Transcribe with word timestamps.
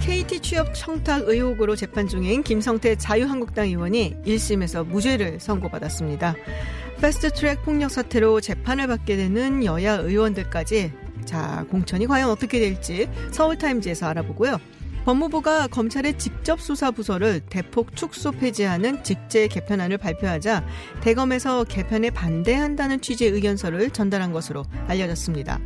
KT 0.00 0.40
취업 0.40 0.74
청탁 0.74 1.28
의혹으로 1.28 1.76
재판 1.76 2.06
중인 2.06 2.42
김성태 2.42 2.96
자유한국당 2.96 3.66
의원이 3.66 4.16
1심에서 4.24 4.86
무죄를 4.86 5.40
선고받았습니다. 5.40 6.34
패스트트랙 7.00 7.62
폭력 7.64 7.90
사태로 7.90 8.40
재판을 8.40 8.86
받게 8.86 9.16
되는 9.16 9.64
여야 9.64 9.94
의원들까지 9.94 10.92
자 11.24 11.64
공천이 11.70 12.06
과연 12.06 12.30
어떻게 12.30 12.58
될지 12.58 13.08
서울타임즈에서 13.32 14.06
알아보고요. 14.06 14.58
법무부가 15.04 15.68
검찰의 15.68 16.18
직접 16.18 16.60
수사 16.60 16.90
부서를 16.90 17.40
대폭 17.40 17.96
축소 17.96 18.30
폐지하는 18.30 19.02
직제 19.02 19.48
개편안을 19.48 19.96
발표하자 19.98 20.66
대검에서 21.00 21.64
개편에 21.64 22.10
반대한다는 22.10 23.00
취지의 23.00 23.30
의견서를 23.30 23.90
전달한 23.90 24.32
것으로 24.32 24.64
알려졌습니다. 24.86 25.60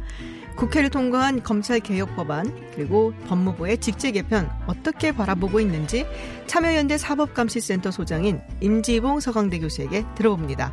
국회를 0.57 0.91
통과한 0.91 1.43
검찰 1.43 1.81
개혁 1.81 2.15
법안 2.15 2.53
그리고 2.75 3.13
법무부의 3.27 3.79
직제 3.79 4.11
개편 4.13 4.51
어떻게 4.67 5.13
바라보고 5.13 5.61
있는지 5.61 6.07
참여연대 6.47 6.99
사법감시센터 6.99 7.91
소장인 7.91 8.41
임지봉 8.61 9.21
서강대 9.21 9.59
교수에게 9.59 10.05
들어봅니다. 10.15 10.73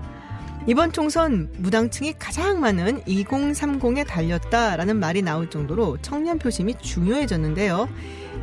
이번 0.68 0.92
총선 0.92 1.50
무당층이 1.58 2.14
가장 2.20 2.60
많은 2.60 3.02
2030에 3.04 4.06
달렸다라는 4.06 4.98
말이 4.98 5.22
나올 5.22 5.50
정도로 5.50 5.98
청년 6.02 6.38
표심이 6.38 6.76
중요해졌는데요. 6.80 7.90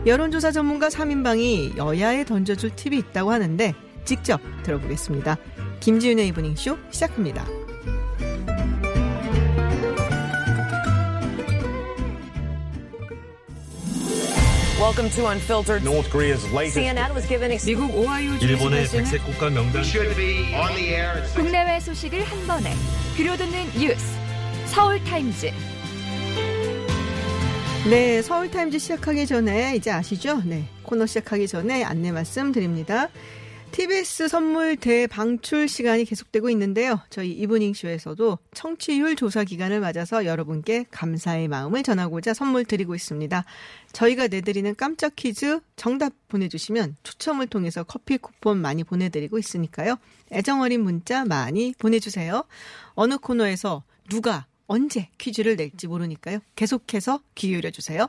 여론조사 0.06 0.50
전문가 0.50 0.88
3인방이 0.88 1.76
여야에 1.76 2.24
던져줄 2.24 2.74
팁이 2.74 2.98
있다고 2.98 3.30
하는데 3.32 3.74
직접 4.04 4.40
들어보겠습니다. 4.62 5.36
김지윤의 5.80 6.28
이브닝쇼 6.28 6.78
시작합니다. 6.90 7.44
Welcome 14.78 15.08
to 15.16 15.28
Unfiltered. 15.28 15.82
North 15.84 16.10
Korea's 16.10 16.44
latest 16.52 16.76
CNN 16.76 17.14
was 17.14 17.26
given 17.26 17.50
미국 17.64 17.94
오하이오 17.96 18.34
일본의 18.42 18.84
주지사는 18.84 19.04
백색 19.04 19.24
국가 19.24 19.48
명단 19.48 19.82
should 19.82 20.14
be 20.16 20.52
on 20.54 20.74
the 20.74 20.88
air 20.92 21.16
at 21.16 21.24
six. 21.24 21.34
국내외 21.34 21.80
소식을 21.80 22.22
한 22.22 22.46
번에 22.46 22.74
들려듣는 23.16 23.72
뉴스 23.78 24.04
서울 24.66 25.02
타임즈 25.04 25.50
네, 27.88 28.20
서울 28.20 28.50
타임즈 28.50 28.78
시작하기 28.78 29.26
전에 29.26 29.76
이제 29.76 29.90
아시죠? 29.90 30.42
네, 30.44 30.68
코너 30.82 31.06
시작하기 31.06 31.48
전에 31.48 31.82
안내 31.82 32.12
말씀 32.12 32.52
드립니다. 32.52 33.08
TBS 33.72 34.28
선물 34.28 34.76
대방출 34.76 35.68
시간이 35.68 36.04
계속되고 36.06 36.48
있는데요. 36.50 37.00
저희 37.10 37.32
이브닝쇼에서도 37.32 38.38
청취율 38.54 39.16
조사 39.16 39.44
기간을 39.44 39.80
맞아서 39.80 40.24
여러분께 40.24 40.86
감사의 40.90 41.48
마음을 41.48 41.82
전하고자 41.82 42.32
선물 42.32 42.64
드리고 42.64 42.94
있습니다. 42.94 43.44
저희가 43.96 44.28
내드리는 44.28 44.74
깜짝 44.76 45.16
퀴즈 45.16 45.60
정답 45.74 46.12
보내주시면 46.28 46.96
추첨을 47.02 47.46
통해서 47.46 47.82
커피 47.82 48.18
쿠폰 48.18 48.58
많이 48.58 48.84
보내드리고 48.84 49.38
있으니까요. 49.38 49.96
애정어린 50.32 50.82
문자 50.82 51.24
많이 51.24 51.72
보내주세요. 51.78 52.44
어느 52.94 53.16
코너에서 53.16 53.84
누가 54.10 54.44
언제 54.66 55.08
퀴즈를 55.16 55.56
낼지 55.56 55.86
모르니까요. 55.86 56.40
계속해서 56.56 57.20
귀 57.36 57.48
기울여주세요. 57.48 58.06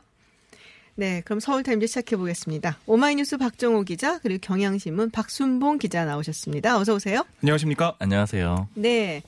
네, 0.96 1.22
그럼 1.24 1.40
서울타임즈 1.40 1.88
시작해 1.88 2.18
보겠습니다. 2.18 2.80
오마이뉴스 2.86 3.38
박정호 3.38 3.84
기자 3.84 4.20
그리고 4.20 4.42
경향신문 4.42 5.12
박순봉 5.12 5.78
기자 5.78 6.04
나오셨습니다. 6.04 6.78
어서 6.78 6.96
오세요. 6.96 7.24
안녕하십니까? 7.42 7.96
안녕하세요. 8.00 8.68
네, 8.74 9.24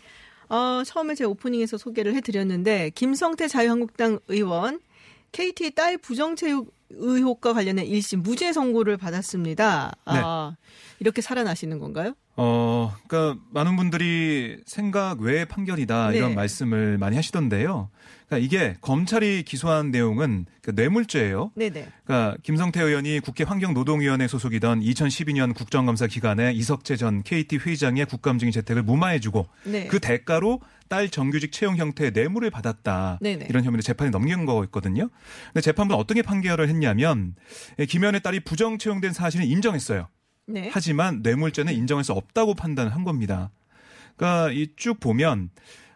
어, 0.49 0.83
처음에 0.85 1.15
제 1.15 1.23
오프닝에서 1.23 1.77
소개를 1.77 2.15
해드렸는데 2.15 2.89
김성태 2.95 3.47
자유한국당 3.47 4.19
의원 4.27 4.81
KT 5.31 5.71
딸 5.75 5.97
부정체육 5.97 6.73
의혹과 6.91 7.53
관련해 7.53 7.85
1심 7.85 8.21
무죄 8.21 8.51
선고를 8.51 8.97
받았습니다. 8.97 9.93
아, 10.05 10.55
이렇게 10.99 11.21
살아나시는 11.21 11.79
건가요? 11.79 12.13
어, 12.41 12.95
그러니까 13.05 13.37
많은 13.51 13.75
분들이 13.75 14.61
생각 14.65 15.19
외의 15.19 15.45
판결이다 15.45 16.11
네. 16.11 16.17
이런 16.17 16.35
말씀을 16.35 16.97
많이 16.97 17.17
하시던데요. 17.17 17.89
그러니까 18.27 18.45
이게 18.45 18.77
검찰이 18.79 19.43
기소한 19.43 19.91
내용은 19.91 20.45
그 20.61 20.71
뇌물죄예요. 20.71 21.51
네네. 21.55 21.89
그러니까 22.05 22.37
김성태 22.41 22.81
의원이 22.81 23.19
국회 23.19 23.43
환경노동위원회 23.43 24.29
소속이던 24.29 24.79
2012년 24.79 25.53
국정감사 25.53 26.07
기간에 26.07 26.53
이석재 26.53 26.95
전 26.95 27.23
KT 27.23 27.57
회장의 27.57 28.05
국감증인 28.05 28.53
재택을 28.53 28.83
무마해주고 28.83 29.45
네. 29.65 29.87
그 29.87 29.99
대가로 29.99 30.61
딸 30.87 31.09
정규직 31.09 31.51
채용 31.51 31.75
형태의 31.75 32.11
뇌물을 32.11 32.49
받았다. 32.51 33.19
네네. 33.21 33.47
이런 33.49 33.65
혐의로 33.65 33.81
재판에 33.81 34.11
넘긴 34.11 34.45
거였거든요. 34.45 35.09
근데 35.47 35.59
재판부는 35.59 35.99
어떻게 35.99 36.21
판결을 36.21 36.69
했냐면 36.69 37.35
김현의 37.85 38.21
딸이 38.21 38.45
부정 38.45 38.77
채용된 38.77 39.11
사실은 39.11 39.45
인정했어요. 39.45 40.07
네. 40.49 40.69
하지만 40.73 41.21
뇌물죄는 41.21 41.73
인정할 41.73 42.03
수 42.03 42.13
없다고 42.13 42.55
판단한 42.55 43.03
겁니다. 43.03 43.51
그러니까 44.17 44.51
이 44.51 44.67
쭉 44.75 44.99
보면 44.99 45.49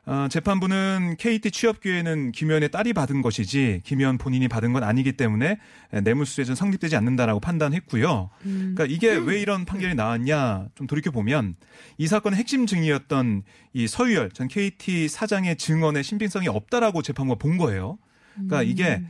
어, 0.05 0.27
재판부는 0.29 1.15
KT 1.17 1.51
취업 1.51 1.79
기회는 1.79 2.33
김현의 2.33 2.71
딸이 2.71 2.91
받은 2.91 3.21
것이지 3.21 3.79
김현 3.85 4.17
본인이 4.17 4.49
받은 4.49 4.73
건 4.73 4.83
아니기 4.83 5.13
때문에 5.13 5.57
뇌물수수죄는 5.91 6.55
성립되지 6.55 6.97
않는다라고 6.97 7.39
판단했고요. 7.39 8.29
그러니까 8.41 8.85
이게 8.85 9.15
왜 9.15 9.39
이런 9.41 9.63
판결이 9.63 9.95
나왔냐 9.95 10.67
좀 10.75 10.87
돌이켜 10.87 11.09
보면 11.11 11.55
이 11.97 12.07
사건의 12.07 12.37
핵심 12.37 12.65
증이었던 12.67 13.43
이 13.71 13.87
서유열 13.87 14.31
전 14.31 14.49
KT 14.49 15.07
사장의 15.07 15.55
증언의 15.55 16.03
신빙성이 16.03 16.49
없다라고 16.49 17.01
재판부가 17.01 17.39
본 17.39 17.57
거예요. 17.57 17.97
그러니까 18.33 18.63
이게 18.63 18.95
어, 18.95 19.01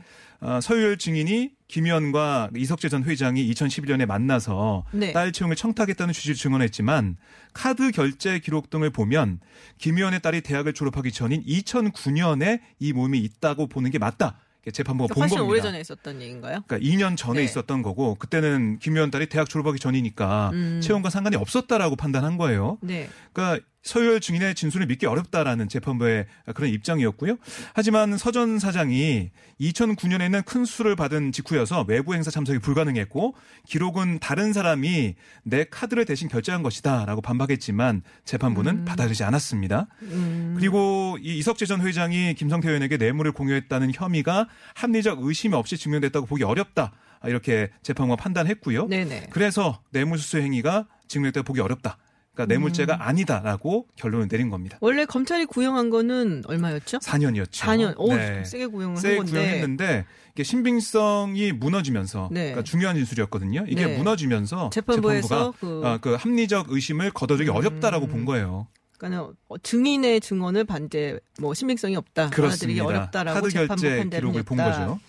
서유열 0.60 0.98
증인이 0.98 1.52
김현과 1.68 2.50
이석재 2.54 2.88
전 2.88 3.04
회장이 3.04 3.50
2011년에 3.52 4.06
만나서 4.06 4.84
네. 4.92 5.12
딸 5.12 5.32
채용을 5.32 5.56
청탁했다는 5.56 6.12
취지로 6.12 6.34
증언했지만 6.34 7.16
카드 7.52 7.90
결제 7.90 8.38
기록 8.38 8.70
등을 8.70 8.90
보면 8.90 9.40
김현의 9.78 10.20
딸이 10.20 10.42
대학을 10.42 10.72
졸업하기 10.74 11.10
전인 11.12 11.42
2009년에 11.44 12.60
이 12.78 12.92
몸이 12.92 13.18
있다고 13.18 13.68
보는 13.68 13.90
게 13.90 13.98
맞다. 13.98 14.38
재판부가 14.72 15.12
본 15.12 15.22
훨씬 15.22 15.38
겁니다. 15.38 15.50
오래전에 15.50 15.80
있었던 15.80 16.22
얘기인가요? 16.22 16.62
그러니까 16.66 16.78
2년 16.78 17.16
전에 17.16 17.40
네. 17.40 17.44
있었던 17.44 17.82
거고 17.82 18.14
그때는 18.14 18.78
김현 18.78 19.10
딸이 19.10 19.26
대학 19.28 19.48
졸업하기 19.48 19.78
전이니까 19.78 20.50
음. 20.54 20.80
채용과 20.82 21.10
상관이 21.10 21.36
없었다라고 21.36 21.96
판단한 21.96 22.38
거예요. 22.38 22.78
네. 22.80 23.08
그러니까 23.32 23.64
서유열 23.84 24.20
증인의 24.20 24.54
진술을 24.54 24.86
믿기 24.86 25.06
어렵다라는 25.06 25.68
재판부의 25.68 26.26
그런 26.54 26.70
입장이었고요. 26.70 27.36
하지만 27.74 28.16
서전 28.16 28.58
사장이 28.58 29.30
2009년에는 29.60 30.44
큰 30.44 30.64
수술을 30.64 30.96
받은 30.96 31.32
직후여서 31.32 31.84
외부 31.86 32.14
행사 32.14 32.30
참석이 32.30 32.58
불가능했고 32.60 33.34
기록은 33.68 34.18
다른 34.20 34.52
사람이 34.52 35.14
내 35.42 35.64
카드를 35.64 36.06
대신 36.06 36.28
결제한 36.28 36.62
것이다라고 36.62 37.20
반박했지만 37.20 38.02
재판부는 38.24 38.78
음. 38.78 38.84
받아들이지 38.84 39.22
않았습니다. 39.22 39.86
그리고 40.56 41.18
이 41.20 41.38
이석재 41.38 41.66
전 41.66 41.82
회장이 41.82 42.34
김성태 42.34 42.68
의원에게 42.68 42.96
뇌물을 42.96 43.32
공유했다는 43.32 43.92
혐의가 43.94 44.48
합리적 44.74 45.18
의심이 45.22 45.54
없이 45.54 45.76
증명됐다고 45.76 46.26
보기 46.26 46.42
어렵다. 46.42 46.92
이렇게 47.26 47.70
재판부가 47.82 48.22
판단했고요. 48.22 48.86
네네. 48.86 49.28
그래서 49.30 49.80
뇌물수수 49.90 50.38
행위가 50.38 50.86
증명됐다고 51.08 51.44
보기 51.44 51.60
어렵다. 51.60 51.98
그러니까 52.34 52.46
뇌물죄가 52.52 52.94
음. 52.96 53.00
아니다라고 53.00 53.86
결론을 53.96 54.28
내린 54.28 54.50
겁니다. 54.50 54.76
원래 54.80 55.04
검찰이 55.04 55.46
구형한 55.46 55.88
거는 55.90 56.42
얼마였죠? 56.46 56.98
4년이었죠. 56.98 57.50
4년. 57.52 57.94
오, 57.96 58.14
네. 58.14 58.44
세게 58.44 58.66
구형을 58.66 58.96
세게 58.96 59.16
한 59.16 59.24
건데. 59.26 59.32
구형했는데 59.40 60.04
이게 60.34 60.42
신빙성이 60.42 61.52
무너지면서 61.52 62.28
네. 62.32 62.40
그러니까 62.46 62.62
중요한 62.64 62.96
진술이었거든요. 62.96 63.64
이게 63.68 63.86
네. 63.86 63.96
무너지면서 63.96 64.70
재판부에서 64.70 65.52
재판부가 65.52 65.52
그- 65.60 65.82
아, 65.86 65.98
그 65.98 66.14
합리적 66.14 66.66
의심을 66.70 67.12
거둬들기 67.12 67.50
음. 67.50 67.56
어렵다라고 67.56 68.08
본 68.08 68.24
거예요. 68.24 68.66
그러니까 68.98 69.32
증인의 69.62 70.20
증언을 70.20 70.64
반대 70.64 71.18
뭐 71.38 71.52
신빙성이 71.52 71.94
없다. 71.96 72.30
받아들이기 72.30 72.36
그렇습니다. 72.80 72.84
어렵다라고 72.86 73.40
카드 73.40 73.48
결제 73.52 74.04
기록을 74.08 74.42
본 74.44 74.58
했다. 74.60 74.70
거죠. 74.70 75.00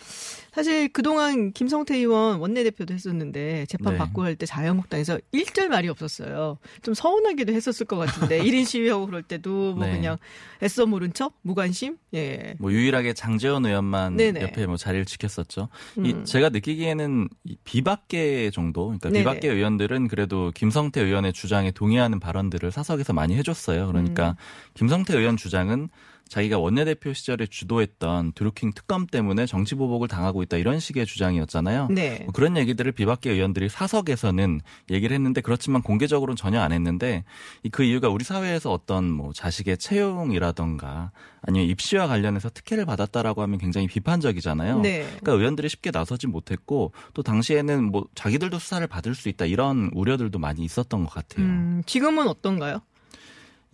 사실 0.56 0.88
그동안 0.88 1.52
김성태 1.52 1.96
의원 1.98 2.40
원내대표도 2.40 2.94
했었는데 2.94 3.66
재판 3.68 3.94
네. 3.94 3.98
받고 4.00 4.24
할 4.24 4.36
때 4.36 4.46
자유한국당에서 4.46 5.20
일절 5.32 5.70
말이 5.70 5.88
없었어요. 5.88 6.58
좀 6.82 6.94
서운하기도 6.94 7.54
했었을 7.54 7.86
것 7.86 7.98
같은데 7.98 8.40
1인 8.44 8.66
시위하고 8.66 9.06
그럴 9.06 9.22
때도 9.24 9.76
뭐 9.76 9.86
네. 9.86 9.94
그냥 9.94 10.18
애써 10.64 10.86
모른 10.86 11.14
척 11.14 11.34
무관심 11.42 11.98
예. 12.14 12.56
뭐 12.60 12.72
유일하게 12.72 13.14
장재원 13.14 13.66
의원만 13.66 14.16
네네. 14.16 14.42
옆에 14.42 14.66
뭐 14.66 14.78
자리를 14.78 15.06
지켰었죠. 15.06 15.70
음. 16.00 16.06
이 16.06 16.26
제가 16.26 16.50
느끼기에는 16.50 17.28
이 17.44 17.58
비박계 17.64 18.52
정도, 18.52 18.86
그러니까 18.86 19.10
네네. 19.10 19.20
비박계 19.20 19.50
의원들은 19.50 20.08
그래도 20.08 20.52
김성태 20.56 21.02
의원의 21.02 21.34
주장에 21.34 21.72
동의하는 21.72 22.20
발언들을 22.20 22.72
사석에서 22.72 23.14
많이 23.14 23.36
해줬어요. 23.36 23.88
그러니까 23.88 24.30
음. 24.30 24.36
김성태 24.76 25.18
의원 25.18 25.38
주장은 25.38 25.90
자기가 26.28 26.58
원내대표 26.58 27.14
시절에 27.14 27.46
주도했던 27.46 28.34
드루킹 28.34 28.74
특검 28.74 29.06
때문에 29.06 29.46
정치 29.46 29.76
보복을 29.76 30.08
당하고 30.08 30.42
있다 30.44 30.58
이런 30.58 30.80
식의 30.80 31.06
주장이었잖아요. 31.06 31.88
네. 31.92 32.22
뭐 32.24 32.34
그런 32.34 32.58
얘기들을 32.58 32.92
비박계 32.94 33.32
의원들이 33.32 33.70
사석에서는 33.70 34.62
얘기를 34.90 35.14
했는데 35.14 35.42
그렇지만 35.42 35.82
공개적으로는 35.82 36.36
전혀 36.36 36.62
안 36.62 36.72
했는데 36.72 37.24
이그 37.64 37.84
이유가 37.84 38.10
우리 38.10 38.24
사회에서 38.24 38.72
어떤 38.72 39.10
뭐 39.10 39.34
자식의 39.34 39.78
채용이라던가 39.78 41.12
아니면 41.42 41.68
입시와 41.70 42.08
관련해서 42.08 42.50
특혜를 42.50 42.86
받았다라고 42.86 43.44
하면 43.44 43.60
굉장히 43.60 43.88
비판적이잖아요. 43.88 44.80
네. 44.80 45.02
그러니까 45.04 45.34
의원들이 45.34 45.70
쉽게 45.70 45.92
나서지 45.92 46.26
못했고 46.26 46.92
또 47.14 47.22
당시에는 47.22 47.92
뭐 47.92 48.08
자기들도 48.16 48.58
수사를 48.58 48.86
받을 48.88 49.14
수 49.14 49.30
있다 49.30 49.46
이런 49.46 49.92
우려들도 49.94 50.40
많이 50.40 50.64
있었던 50.64 51.04
것 51.04 51.14
같아요. 51.14 51.46
음, 51.46 51.84
지금은 51.86 52.28
어떤가요? 52.28 52.82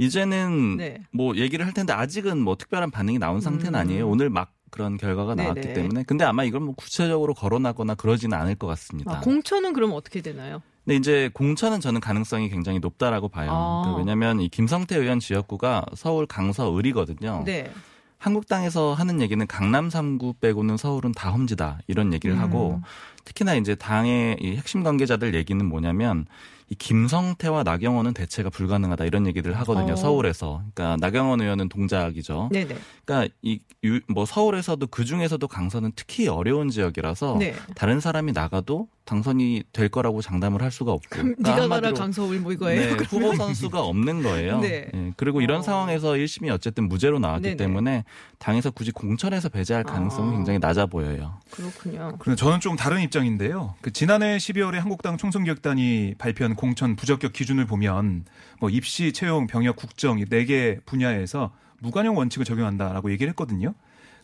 이제는 0.01 0.77
네. 0.77 1.03
뭐 1.12 1.36
얘기를 1.36 1.63
할 1.65 1.74
텐데 1.74 1.94
아직은 1.94 2.39
뭐 2.39 2.56
특별한 2.56 2.89
반응이 2.89 3.19
나온 3.19 3.39
상태는 3.39 3.77
아니에요. 3.80 4.07
오늘 4.07 4.31
막 4.31 4.51
그런 4.71 4.98
결과가 4.98 5.36
나왔기 5.36 5.59
음. 5.59 5.62
네네. 5.62 5.74
때문에 5.74 6.03
근데 6.07 6.25
아마 6.25 6.44
이걸 6.44 6.62
뭐 6.62 6.74
구체적으로 6.75 7.36
거론하거나 7.36 7.94
그러지는 7.95 8.36
않을 8.36 8.56
것 8.56 8.65
같습니다. 8.65 9.18
아, 9.18 9.19
공천은 9.19 9.74
그럼 9.74 9.92
어떻게 9.94 10.21
되나요? 10.21 10.63
근데 10.86 10.95
이제 10.95 11.30
공천은 11.33 11.81
저는 11.81 12.01
가능성이 12.01 12.50
굉장히 12.50 12.80
높다라고 12.80 13.27
봐요. 13.27 13.51
아. 13.51 13.81
그러니까 13.83 14.00
왜냐하면 14.00 14.42
이 14.42 14.50
김성태 14.50 14.98
의원 14.98 15.19
지역구가 15.19 15.86
서울 15.95 16.25
강서 16.25 16.75
을이거든요. 16.75 17.44
네. 17.45 17.71
한국당에서 18.18 18.94
하는 18.94 19.21
얘기는 19.21 19.45
강남 19.45 19.89
3구 19.89 20.39
빼고는 20.39 20.77
서울은 20.77 21.12
다 21.12 21.31
험지다 21.31 21.80
이런 21.88 22.13
얘기를 22.13 22.36
음. 22.36 22.39
하고 22.39 22.81
특히나 23.25 23.56
이제 23.56 23.75
당의 23.75 24.38
이 24.39 24.56
핵심 24.56 24.83
관계자들 24.83 25.36
얘기는 25.36 25.63
뭐냐면 25.63 26.25
이 26.71 26.75
김성태와 26.75 27.63
나경원은 27.63 28.13
대체가 28.13 28.50
불가능하다 28.50 29.03
이런 29.03 29.27
얘기를 29.27 29.53
하거든요 29.59 29.91
어. 29.91 29.95
서울에서 29.97 30.63
그러니까 30.73 30.95
나경원 31.06 31.41
의원은 31.41 31.68
동작이죠. 31.68 32.50
네네. 32.51 32.75
그러니까 33.06 33.33
이 33.41 33.59
뭐 34.07 34.25
서울에서도 34.25 34.85
그 34.88 35.06
중에서도 35.06 35.45
강서는 35.47 35.91
특히 35.95 36.27
어려운 36.27 36.69
지역이라서 36.69 37.38
네. 37.39 37.56
다른 37.75 38.00
사람이 38.00 38.31
나가도 38.31 38.88
당선이 39.11 39.63
될 39.73 39.89
거라고 39.89 40.21
장담을 40.21 40.61
할 40.61 40.71
수가 40.71 40.93
없고. 40.93 41.09
그럼 41.09 41.35
그러니까 41.35 41.55
네가 41.63 41.67
가라 41.67 41.93
강서울 41.93 42.39
뭐 42.39 42.53
이거예요? 42.53 42.95
네, 42.95 43.03
후보 43.03 43.35
선수가 43.35 43.81
없는 43.81 44.23
거예요. 44.23 44.59
네. 44.61 44.89
예, 44.93 45.13
그리고 45.17 45.41
이런 45.41 45.59
어. 45.59 45.61
상황에서 45.61 46.13
1심이 46.13 46.49
어쨌든 46.49 46.87
무죄로 46.87 47.19
나왔기 47.19 47.43
네네. 47.43 47.57
때문에 47.57 48.05
당에서 48.39 48.71
굳이 48.71 48.91
공천에서 48.91 49.49
배제할 49.49 49.83
가능성은 49.83 50.31
아. 50.31 50.35
굉장히 50.37 50.59
낮아 50.59 50.85
보여요. 50.85 51.39
그렇군요. 51.49 52.13
그런데 52.19 52.39
저는 52.39 52.61
좀 52.61 52.77
다른 52.77 53.01
입장인데요. 53.01 53.75
그 53.81 53.91
지난해 53.91 54.37
12월에 54.37 54.75
한국당 54.75 55.17
총선기획단이 55.17 56.15
발표한 56.17 56.55
공천 56.55 56.95
부적격 56.95 57.33
기준을 57.33 57.65
보면 57.65 58.23
뭐 58.61 58.69
입시, 58.69 59.11
채용, 59.11 59.45
병역, 59.47 59.75
국정 59.75 60.19
이 60.19 60.25
네 60.29 60.45
개 60.45 60.79
분야에서 60.85 61.51
무관용 61.79 62.15
원칙을 62.15 62.45
적용한다라고 62.45 63.11
얘기를 63.11 63.29
했거든요. 63.31 63.73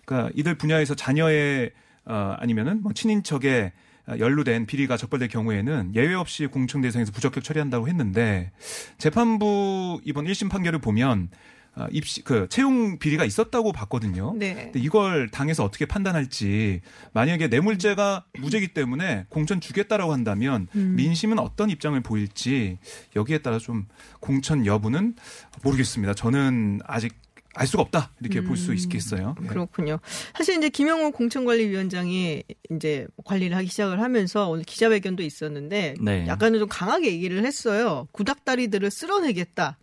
그러니까 0.06 0.32
이들 0.36 0.56
분야에서 0.56 0.96
자녀의 0.96 1.72
어, 2.06 2.36
아니면은 2.40 2.82
뭐 2.82 2.94
친인척에 2.94 3.74
연루된 4.08 4.66
비리가 4.66 4.98
적발될 4.98 5.28
경우에는 5.28 5.94
예외 5.96 6.14
없이 6.14 6.48
공청 6.48 6.82
대상에서 6.82 7.12
부적격 7.12 7.44
처리한다고 7.44 7.88
했는데 7.88 8.52
재판부 8.98 10.00
이번 10.04 10.26
1심 10.26 10.50
판결을 10.50 10.80
보면 10.80 11.30
어, 11.78 11.86
입시 11.92 12.24
그 12.24 12.48
채용 12.50 12.98
비리가 12.98 13.24
있었다고 13.24 13.72
봤거든요. 13.72 14.34
네. 14.36 14.56
근데 14.56 14.80
이걸 14.80 15.30
당에서 15.30 15.64
어떻게 15.64 15.86
판단할지 15.86 16.82
만약에 17.14 17.50
뇌물죄가 17.50 18.26
무죄기 18.40 18.70
때문에 18.70 19.26
공천 19.30 19.62
주겠다라고 19.62 20.12
한다면 20.12 20.68
음. 20.76 20.96
민심은 20.96 21.38
어떤 21.38 21.70
입장을 21.70 22.00
보일지 22.02 22.80
여기에 23.16 23.40
따라 23.40 23.60
좀 23.60 23.86
공천 24.20 24.66
여부는 24.66 25.16
모르겠습니다. 25.62 26.16
저는 26.16 26.80
아직 26.84 27.14
알 27.58 27.68
수가 27.68 27.84
없다 27.84 28.12
이렇게 28.22 28.42
볼 28.42 28.58
수 28.58 28.74
있겠어요. 28.74 29.36
예. 29.40 29.44
음. 29.44 29.48
그렇군요. 29.48 30.00
사실 30.36 30.58
이제 30.58 30.70
김영호 30.70 31.12
공천관리위원장이 31.12 32.44
이제 32.72 33.08
관리를 33.26 33.56
하기 33.58 33.68
시작을 33.68 34.02
하면서 34.02 34.50
오늘 34.50 34.64
기자회견도 34.64 35.24
있었는데 35.24 35.96
네. 36.00 36.28
약간은 36.28 36.60
좀 36.60 36.68
강하게 36.68 37.12
얘기를 37.12 37.46
했어요. 37.46 38.08
구닥다리들을 38.12 38.90
쓸어내겠다. 38.92 39.78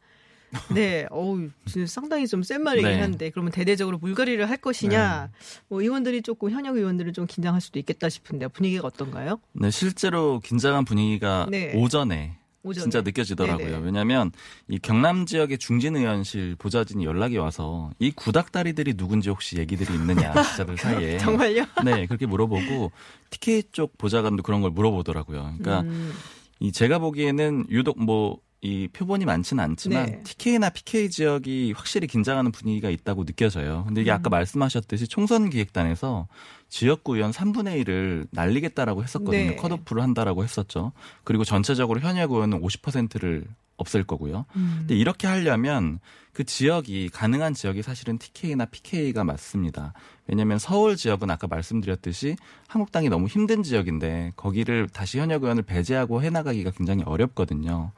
네, 0.72 1.06
어우, 1.10 1.48
상당히 1.86 2.28
좀 2.28 2.42
센 2.44 2.62
말이긴 2.62 2.88
네. 2.88 3.00
한데, 3.00 3.30
그러면 3.30 3.50
대대적으로 3.50 3.98
물갈이를 3.98 4.48
할 4.48 4.56
것이냐, 4.56 5.30
네. 5.32 5.38
뭐 5.68 5.82
의원들이 5.82 6.22
조금 6.22 6.50
현역 6.50 6.76
의원들을 6.76 7.12
좀 7.12 7.26
긴장할 7.26 7.60
수도 7.60 7.80
있겠다 7.80 8.08
싶은데 8.08 8.46
분위기가 8.48 8.86
어떤가요? 8.86 9.40
네, 9.52 9.70
실제로 9.72 10.38
긴장한 10.38 10.84
분위기가 10.84 11.46
네. 11.50 11.72
오전에 11.74 12.38
오전에. 12.64 12.82
진짜 12.82 13.02
느껴지더라고요. 13.02 13.66
네네. 13.66 13.84
왜냐하면 13.84 14.32
이 14.68 14.78
경남 14.78 15.26
지역의 15.26 15.58
중진 15.58 15.94
의원실 15.96 16.56
보좌진이 16.56 17.04
연락이 17.04 17.36
와서 17.36 17.90
이 17.98 18.10
구닥다리들이 18.10 18.94
누군지 18.94 19.28
혹시 19.30 19.58
얘기들이 19.58 19.94
있느냐 19.94 20.32
기자들 20.50 20.76
사이에 20.78 21.18
정말요? 21.18 21.66
네 21.84 22.06
그렇게 22.06 22.26
물어보고 22.26 22.90
TK 23.30 23.64
쪽 23.70 23.96
보좌관도 23.98 24.42
그런 24.42 24.62
걸 24.62 24.70
물어보더라고요. 24.70 25.54
그러니까 25.58 25.82
음, 25.82 26.12
이 26.58 26.72
제가 26.72 26.98
보기에는 26.98 27.66
유독 27.70 28.02
뭐 28.02 28.38
이 28.64 28.88
표본이 28.88 29.26
많지는 29.26 29.62
않지만 29.62 30.06
네. 30.06 30.22
TK나 30.22 30.70
PK 30.70 31.10
지역이 31.10 31.72
확실히 31.76 32.06
긴장하는 32.06 32.50
분위기가 32.50 32.88
있다고 32.88 33.26
느껴져요. 33.26 33.84
근데 33.86 34.00
이게 34.00 34.10
음. 34.10 34.14
아까 34.14 34.30
말씀하셨듯이 34.30 35.06
총선 35.06 35.50
기획단에서 35.50 36.28
지역구 36.70 37.16
의원 37.16 37.30
3분의 37.30 37.84
1을 37.84 38.26
날리겠다라고 38.30 39.02
했었거든요. 39.02 39.50
네. 39.50 39.56
컷오프를 39.56 40.02
한다라고 40.02 40.42
했었죠. 40.44 40.92
그리고 41.24 41.44
전체적으로 41.44 42.00
현역 42.00 42.32
의원은 42.32 42.62
50%를 42.62 43.44
없앨 43.76 44.04
거고요. 44.04 44.46
음. 44.56 44.76
근데 44.80 44.94
이렇게 44.94 45.26
하려면 45.26 45.98
그 46.32 46.44
지역이 46.44 47.10
가능한 47.10 47.54
지역이 47.54 47.82
사실은 47.82 48.18
TK나 48.18 48.66
PK가 48.66 49.24
맞습니다. 49.24 49.94
왜냐하면 50.26 50.58
서울 50.58 50.96
지역은 50.96 51.30
아까 51.30 51.46
말씀드렸듯이 51.46 52.36
한국당이 52.66 53.08
너무 53.08 53.26
힘든 53.26 53.62
지역인데 53.62 54.32
거기를 54.36 54.88
다시 54.88 55.18
현역 55.18 55.44
의원을 55.44 55.62
배제하고 55.62 56.22
해나가기가 56.22 56.72
굉장히 56.72 57.02
어렵거든요. 57.04 57.92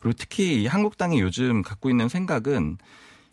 그리고 0.00 0.16
특히 0.18 0.62
이 0.62 0.66
한국당이 0.66 1.20
요즘 1.20 1.62
갖고 1.62 1.90
있는 1.90 2.08
생각은 2.08 2.78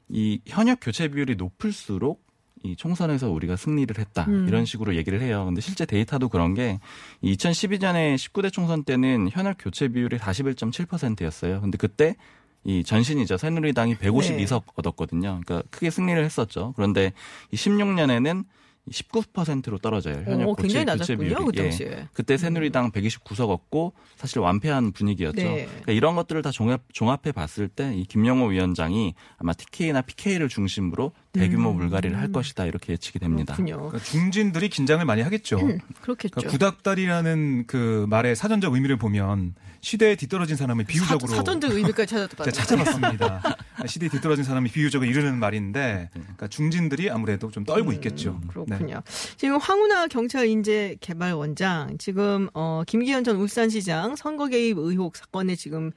이 0.10 0.42
현역 0.46 0.80
교체 0.82 1.08
비율이 1.08 1.36
높을수록 1.36 2.27
이 2.68 2.76
총선에서 2.76 3.30
우리가 3.30 3.56
승리를 3.56 3.98
했다 3.98 4.26
음. 4.28 4.48
이런 4.48 4.66
식으로 4.66 4.96
얘기를 4.96 5.22
해요. 5.22 5.46
근데 5.46 5.62
실제 5.62 5.86
데이터도 5.86 6.30
그런 6.30 6.54
게 6.54 6.80
2012년에 7.24 8.16
19대 8.16 8.52
총선 8.52 8.84
때는 8.84 9.30
현역 9.32 9.58
교체 9.60 9.88
비율이 9.88 10.18
41.7%였어요. 10.18 11.62
근데 11.62 11.78
그때 11.78 12.16
이 12.64 12.84
전신이죠 12.84 13.38
새누리당이 13.38 13.96
152석 13.96 14.64
얻었거든요. 14.76 15.40
그러니까 15.46 15.68
크게 15.72 15.90
승리를 15.90 16.24
했었죠. 16.24 16.74
그런데 16.76 17.14
이 17.52 17.56
16년에는 17.56 18.44
19%로 18.92 19.78
떨어져요. 19.80 20.24
현역 20.26 20.48
어, 20.50 20.54
교체, 20.54 20.80
굉장히 20.80 20.86
교체 20.98 21.16
낮았군요, 21.16 21.18
비율이. 21.18 21.46
그 21.46 21.52
당시에. 21.52 22.08
그때 22.14 22.38
새누리당 22.38 22.92
129석 22.92 23.50
얻고 23.50 23.94
사실 24.16 24.40
완패한 24.40 24.94
분위기였죠. 24.94 25.36
네. 25.42 25.66
그러니까 25.66 25.92
이런 25.92 26.16
것들을 26.16 26.42
다 26.42 26.52
종합, 26.52 26.82
종합해 26.94 27.32
봤을 27.34 27.68
때 27.68 27.94
이 27.94 28.06
김영호 28.06 28.48
위원장이 28.48 29.14
아마 29.38 29.54
TK나 29.54 30.02
PK를 30.02 30.50
중심으로 30.50 31.12
대규모 31.38 31.74
물갈이를 31.74 32.18
할 32.18 32.32
것이다 32.32 32.66
이렇게 32.66 32.94
예측이 32.94 33.20
됩니다. 33.20 33.56
음. 33.60 33.66
그러니까 33.66 34.00
중진들이 34.00 34.70
긴장을 34.70 35.04
많이 35.06 35.22
하겠죠. 35.22 35.58
그렇겠죠. 36.02 36.36
그러니까 36.36 36.52
구닥다리라는 36.52 37.66
그 37.68 38.06
말의 38.10 38.36
사전적 38.36 38.74
의미를 38.74 38.98
보면 38.98 39.56
시대에 39.82 40.16
뒤떨어진 40.16 40.56
사람을 40.56 40.86
비유적으로 40.86 41.34
사, 41.34 41.44
전적 41.44 41.72
의미까지 41.72 42.08
찾아봤어요. 42.08 42.52
제가 42.52 42.66
찾아봤습니다. 42.66 43.58
시대에 43.86 44.10
뒤떨어진 44.10 44.44
사람이 44.44 44.70
비유적으로 44.72 45.10
이르는 45.10 45.38
말인데, 45.38 46.10
그러니까 46.12 46.48
중진들이 46.48 47.10
아무래도 47.10 47.52
좀 47.52 47.64
떨고 47.64 47.92
있겠죠. 47.94 48.32
네. 48.32 48.38
음, 48.38 48.48
그렇군요. 48.48 49.02
지금 49.38 49.58
황운하 49.58 50.08
경찰 50.08 50.48
인재 50.48 50.98
개발 51.00 51.34
원장 51.34 51.98
지금 52.00 52.50
어 52.54 52.84
김기현 52.88 53.24
전 53.24 53.38
울산시장 53.38 54.16
선거 54.16 54.48
개입 54.48 54.78
의혹 54.78 55.16
사건에 55.16 55.56
지금 55.56 55.92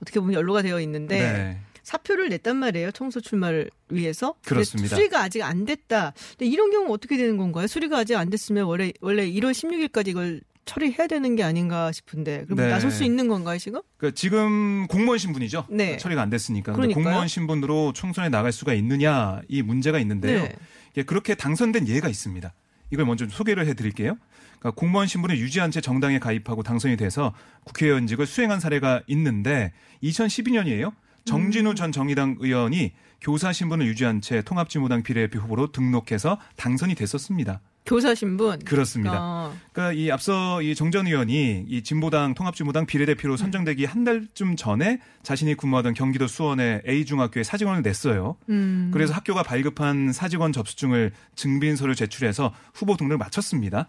어떻게 0.00 0.20
보면 0.20 0.34
연루가 0.34 0.62
되어 0.62 0.80
있는데 0.80 1.18
네. 1.18 1.60
사표를 1.84 2.30
냈단 2.30 2.56
말이에요. 2.56 2.90
청소 2.90 3.20
출마를 3.20 3.70
위해서. 3.90 4.34
그렇습니다. 4.44 4.96
수리가 4.96 5.22
아직 5.22 5.42
안 5.42 5.64
됐다. 5.64 6.12
근데 6.30 6.46
이런 6.46 6.70
경우 6.70 6.92
어떻게 6.92 7.16
되는 7.16 7.36
건가요? 7.36 7.66
수리가 7.66 7.98
아직 7.98 8.16
안 8.16 8.30
됐으면 8.30 8.64
원래 8.64 8.92
원래 9.00 9.30
1월 9.30 9.52
16일까지 9.52 10.08
이걸 10.08 10.40
처리해야 10.64 11.06
되는 11.06 11.36
게 11.36 11.42
아닌가 11.42 11.92
싶은데 11.92 12.44
그럼 12.46 12.56
네. 12.56 12.68
나설 12.68 12.90
수 12.90 13.04
있는 13.04 13.28
건가요 13.28 13.58
지금? 13.58 13.82
그러니까 13.98 14.16
지금 14.18 14.86
공무원 14.88 15.18
신분이죠. 15.18 15.66
네. 15.68 15.98
처리가 15.98 16.22
안 16.22 16.30
됐으니까. 16.30 16.72
공무원 16.72 17.28
신분으로 17.28 17.92
총선에 17.92 18.30
나갈 18.30 18.50
수가 18.50 18.72
있느냐 18.74 19.42
이 19.48 19.62
문제가 19.62 19.98
있는데요. 19.98 20.42
네. 20.44 20.56
예, 20.96 21.02
그렇게 21.02 21.34
당선된 21.34 21.86
예가 21.86 22.08
있습니다. 22.08 22.52
이걸 22.90 23.04
먼저 23.04 23.26
좀 23.26 23.36
소개를 23.36 23.66
해드릴게요. 23.66 24.16
그러니까 24.58 24.70
공무원 24.80 25.06
신분을 25.06 25.38
유지한 25.38 25.70
채 25.70 25.82
정당에 25.82 26.18
가입하고 26.18 26.62
당선이 26.62 26.96
돼서 26.96 27.34
국회의원직을 27.64 28.24
수행한 28.24 28.60
사례가 28.60 29.02
있는데 29.08 29.72
2012년이에요. 30.02 30.94
정진우 31.24 31.70
음. 31.70 31.74
전 31.74 31.92
정의당 31.92 32.36
의원이 32.38 32.92
교사 33.20 33.52
신분을 33.52 33.86
유지한 33.86 34.20
채 34.20 34.42
통합진보당 34.42 35.02
비례대표 35.02 35.40
후보로 35.40 35.72
등록해서 35.72 36.38
당선이 36.56 36.94
됐었습니다. 36.94 37.60
교사 37.86 38.14
신분. 38.14 38.58
그렇습니다. 38.60 39.18
어. 39.20 39.54
그러니까 39.72 39.92
이 39.92 40.10
앞서 40.10 40.62
이 40.62 40.74
정 40.74 40.90
전 40.90 41.06
의원이 41.06 41.66
이 41.68 41.82
진보당 41.82 42.32
통합진보당 42.34 42.86
비례대표로 42.86 43.36
선정되기 43.36 43.84
한 43.84 44.04
달쯤 44.04 44.56
전에 44.56 45.00
자신이 45.22 45.54
근무하던 45.54 45.92
경기도 45.94 46.26
수원의 46.26 46.82
A 46.88 47.04
중학교에 47.04 47.42
사직원을 47.42 47.82
냈어요. 47.82 48.36
음. 48.48 48.90
그래서 48.92 49.12
학교가 49.12 49.42
발급한 49.42 50.12
사직원 50.12 50.52
접수증을 50.52 51.12
증빙서를 51.34 51.94
제출해서 51.94 52.54
후보 52.74 52.96
등록을 52.96 53.18
마쳤습니다. 53.18 53.88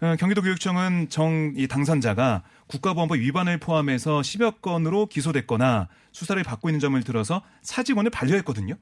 어, 0.00 0.14
경기도교육청은 0.18 1.08
정 1.08 1.54
이 1.56 1.66
당선자가 1.66 2.42
국가보안법 2.66 3.18
위반을 3.18 3.58
포함해서 3.58 4.20
10여 4.20 4.60
건으로 4.60 5.06
기소됐거나 5.06 5.88
수사를 6.12 6.42
받고 6.42 6.68
있는 6.68 6.80
점을 6.80 7.00
들어서 7.02 7.42
사직원을 7.62 8.10
반려했거든요. 8.10 8.74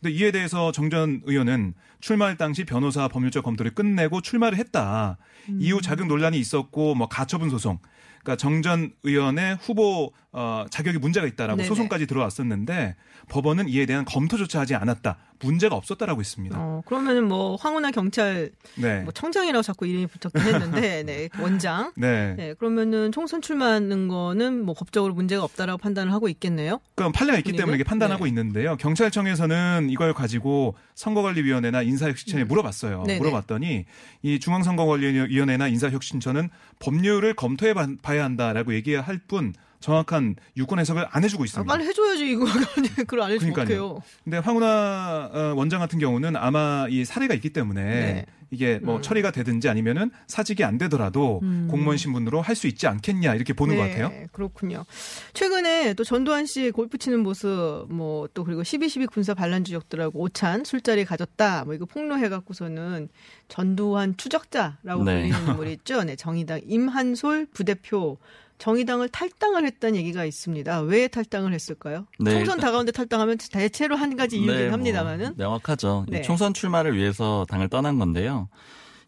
근데 0.00 0.14
이에 0.14 0.30
대해서 0.30 0.70
정전 0.72 1.22
의원은 1.24 1.74
출마할 2.00 2.36
당시 2.36 2.64
변호사 2.64 3.08
법률적 3.08 3.44
검토를 3.44 3.74
끝내고 3.74 4.20
출마를 4.20 4.58
했다. 4.58 5.16
이후 5.58 5.80
자격 5.80 6.06
논란이 6.06 6.38
있었고 6.38 6.94
뭐 6.94 7.08
가처분 7.08 7.48
소송. 7.48 7.78
그러니까 8.22 8.36
정전 8.36 8.92
의원의 9.02 9.58
후보 9.60 10.12
어, 10.32 10.64
자격이 10.70 10.98
문제가 10.98 11.26
있다라고 11.26 11.58
네네. 11.58 11.68
소송까지 11.68 12.06
들어왔었는데 12.06 12.96
법원은 13.28 13.68
이에 13.68 13.86
대한 13.86 14.04
검토조차 14.04 14.60
하지 14.60 14.74
않았다. 14.74 15.16
문제가 15.44 15.76
없었다라고 15.76 16.20
했습니다. 16.20 16.56
어, 16.58 16.82
그러면은 16.86 17.28
뭐 17.28 17.56
황운하 17.56 17.90
경찰 17.90 18.50
네. 18.76 19.00
뭐 19.02 19.12
청장이라고 19.12 19.62
자꾸 19.62 19.86
이름이 19.86 20.06
붙었긴 20.06 20.40
했는데, 20.42 21.02
네, 21.04 21.28
원장. 21.40 21.92
네. 21.96 22.34
네, 22.36 22.54
그러면은 22.54 23.12
총선 23.12 23.42
출마하는 23.42 24.08
거는 24.08 24.64
뭐 24.64 24.74
법적으로 24.74 25.14
문제가 25.14 25.44
없다라고 25.44 25.78
판단을 25.78 26.12
하고 26.12 26.28
있겠네요. 26.28 26.80
그럼 26.94 27.12
판례가 27.12 27.38
있기? 27.38 27.52
때문에 27.52 27.76
이렇게 27.76 27.84
판단하고 27.88 28.24
네. 28.24 28.28
있는데요. 28.30 28.76
경찰청에서는 28.76 29.88
이걸 29.90 30.14
가지고 30.14 30.74
선거관리위원회나 30.94 31.82
인사혁신처에 31.82 32.44
물어봤어요. 32.44 33.00
음. 33.02 33.06
네네. 33.06 33.18
물어봤더니 33.20 33.84
이 34.22 34.40
중앙선거관리위원회나 34.40 35.68
인사혁신처는 35.68 36.48
법률을 36.78 37.34
검토해 37.34 37.74
봐- 37.74 37.88
봐야 38.02 38.24
한다라고 38.24 38.74
얘기할 38.74 39.20
뿐 39.28 39.52
정확한 39.84 40.36
유권 40.56 40.78
해석을 40.78 41.06
안 41.10 41.24
해주고 41.24 41.42
아, 41.42 41.44
있습니다. 41.44 41.70
빨리 41.74 41.86
해줘야지 41.86 42.30
이거 42.30 42.46
그걸 43.06 43.20
안 43.20 43.30
해주면 43.32 43.52
그러니까요. 43.52 43.84
어떡해요. 43.84 44.02
근데 44.24 44.38
황운하 44.38 45.30
어, 45.32 45.54
원장 45.56 45.80
같은 45.80 45.98
경우는 45.98 46.36
아마 46.36 46.86
이 46.88 47.04
사례가 47.04 47.34
있기 47.34 47.50
때문에 47.50 47.82
네. 47.82 48.26
이게 48.50 48.78
뭐 48.78 49.00
처리가 49.00 49.32
되든지 49.32 49.68
아니면은 49.68 50.10
사직이 50.28 50.62
안 50.64 50.78
되더라도 50.78 51.40
음. 51.42 51.66
공무원 51.70 51.96
신분으로 51.98 52.40
할 52.40 52.54
수 52.54 52.68
있지 52.68 52.86
않겠냐 52.86 53.34
이렇게 53.34 53.52
보는 53.52 53.74
것 53.76 53.82
같아요. 53.82 54.08
네, 54.10 54.28
그렇군요. 54.32 54.84
최근에 55.32 55.94
또 55.94 56.04
전두환 56.04 56.46
씨 56.46 56.70
골프 56.70 56.96
치는 56.98 57.20
모습, 57.20 57.86
뭐 57.90 58.28
또 58.32 58.44
그리고 58.44 58.62
12.12 58.62 59.10
군사 59.10 59.34
반란 59.34 59.64
주적들하고 59.64 60.18
오찬 60.20 60.64
술자리 60.64 61.04
가졌다, 61.04 61.64
뭐 61.64 61.74
이거 61.74 61.84
폭로해갖고서는 61.84 63.08
전두환 63.48 64.16
추적자라고 64.16 65.04
네. 65.04 65.22
불리는 65.30 65.48
인물이 65.48 65.72
있죠. 65.74 66.04
네, 66.04 66.14
정의당 66.16 66.60
임한솔 66.66 67.48
부대표. 67.52 68.18
정의당을 68.64 69.10
탈당을 69.10 69.66
했다는 69.66 69.96
얘기가 69.96 70.24
있습니다. 70.24 70.80
왜 70.80 71.06
탈당을 71.06 71.52
했을까요? 71.52 72.06
네, 72.18 72.30
총선 72.30 72.58
다가오는데 72.58 72.92
탈당하면 72.92 73.36
대체로 73.36 73.94
한 73.94 74.16
가지 74.16 74.38
이유긴 74.38 74.56
네, 74.56 74.64
뭐 74.64 74.72
합니다만은. 74.72 75.34
명확하죠. 75.36 76.06
이 76.08 76.12
네. 76.12 76.22
총선 76.22 76.54
출마를 76.54 76.96
위해서 76.96 77.44
당을 77.50 77.68
떠난 77.68 77.98
건데요. 77.98 78.48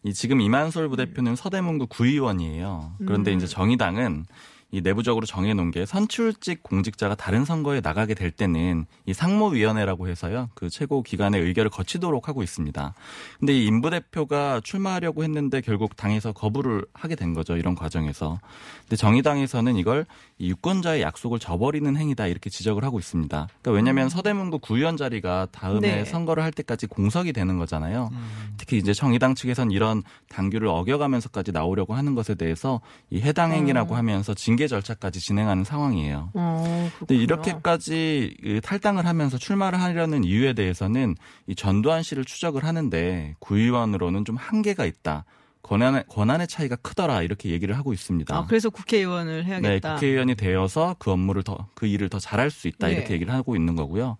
이 0.03 0.13
지금 0.13 0.41
이만솔 0.41 0.89
부대표는 0.89 1.35
서대문구 1.35 1.87
구의원이에요. 1.87 2.97
그런데 2.99 3.33
음. 3.33 3.37
이제 3.37 3.47
정의당은 3.47 4.27
이 4.71 4.81
내부적으로 4.81 5.25
정해놓은 5.25 5.71
게 5.71 5.85
선출직 5.85 6.61
공직자가 6.61 7.15
다른 7.15 7.45
선거에 7.45 7.79
나가게 7.79 8.13
될 8.13 8.31
때는 8.31 8.85
이 9.05 9.13
상무위원회라고 9.13 10.09
해서요 10.09 10.49
그 10.55 10.69
최고 10.69 11.01
기관의 11.01 11.41
의결을 11.41 11.71
거치도록 11.71 12.27
하고 12.27 12.43
있습니다. 12.43 12.93
근데 13.39 13.53
이임 13.53 13.81
부대표가 13.81 14.59
출마하려고 14.61 15.23
했는데 15.23 15.61
결국 15.61 15.95
당에서 15.95 16.33
거부를 16.33 16.85
하게 16.93 17.15
된 17.15 17.33
거죠 17.33 17.55
이런 17.55 17.75
과정에서. 17.75 18.39
근데 18.81 18.95
정의당에서는 18.97 19.77
이걸 19.77 20.05
이 20.37 20.49
유권자의 20.49 21.01
약속을 21.01 21.39
저버리는 21.39 21.95
행위다 21.95 22.27
이렇게 22.27 22.49
지적을 22.49 22.83
하고 22.83 22.99
있습니다. 22.99 23.47
그러니까 23.47 23.71
왜냐하면 23.71 24.09
서대문구 24.09 24.59
구의원 24.59 24.97
자리가 24.97 25.47
다음에 25.51 25.77
음. 25.77 25.81
네. 25.81 26.05
선거를 26.05 26.43
할 26.43 26.51
때까지 26.51 26.87
공석이 26.87 27.33
되는 27.33 27.57
거잖아요. 27.57 28.09
특히 28.57 28.77
이제 28.77 28.93
정의당 28.93 29.35
측에선 29.35 29.71
이런 29.71 30.03
당규를 30.29 30.67
어겨가면서까지 30.67 31.51
나오려고 31.51 31.95
하는 31.95 32.15
것에 32.15 32.35
대해서 32.35 32.81
이 33.09 33.21
해당 33.21 33.51
행위라고 33.51 33.93
음. 33.93 33.97
하면서 33.97 34.33
징계 34.33 34.66
절차까지 34.67 35.19
진행하는 35.19 35.63
상황이에요. 35.63 36.31
어, 36.33 36.89
근데. 36.99 37.15
이렇게까지 37.15 38.37
그 38.41 38.61
탈당을 38.61 39.05
하면서 39.05 39.37
출마를 39.37 39.81
하려는 39.81 40.23
이유에 40.23 40.53
대해서는 40.53 41.15
이 41.47 41.55
전두환 41.55 42.03
씨를 42.03 42.25
추적을 42.25 42.63
하는데 42.63 43.35
구의원으로는 43.39 44.25
좀 44.25 44.35
한계가 44.35 44.85
있다. 44.85 45.25
권한의, 45.61 46.05
권한의 46.09 46.47
차이가 46.47 46.75
크더라 46.75 47.21
이렇게 47.23 47.49
얘기를 47.49 47.77
하고 47.77 47.93
있습니다. 47.93 48.35
아, 48.35 48.45
그래서 48.45 48.69
국회의원을 48.69 49.43
네, 49.43 49.49
해야겠다. 49.49 49.95
국회의원이 49.95 50.35
되어서 50.35 50.95
그 50.99 51.11
업무를 51.11 51.43
더, 51.43 51.67
그 51.73 51.85
일을 51.85 52.09
더 52.09 52.19
잘할 52.19 52.49
수 52.49 52.67
있다 52.67 52.87
네. 52.87 52.93
이렇게 52.93 53.13
얘기를 53.13 53.33
하고 53.33 53.55
있는 53.55 53.75
거고요. 53.75 54.17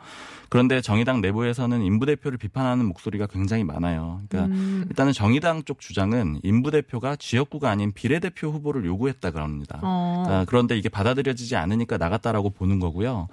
그런데 0.49 0.81
정의당 0.81 1.21
내부에서는 1.21 1.81
인부 1.81 2.05
대표를 2.05 2.37
비판하는 2.37 2.85
목소리가 2.85 3.27
굉장히 3.27 3.63
많아요. 3.63 4.21
그러니까 4.29 4.55
음. 4.55 4.85
일단은 4.87 5.11
정의당 5.11 5.63
쪽 5.63 5.79
주장은 5.79 6.39
인부 6.43 6.71
대표가 6.71 7.15
지역구가 7.15 7.69
아닌 7.69 7.91
비례대표 7.91 8.49
후보를 8.49 8.85
요구했다 8.85 9.31
그럽니다. 9.31 9.79
어. 9.83 10.23
아, 10.27 10.45
그런데 10.47 10.77
이게 10.77 10.89
받아들여지지 10.89 11.55
않으니까 11.55 11.97
나갔다라고 11.97 12.51
보는 12.51 12.79
거고요. 12.79 13.27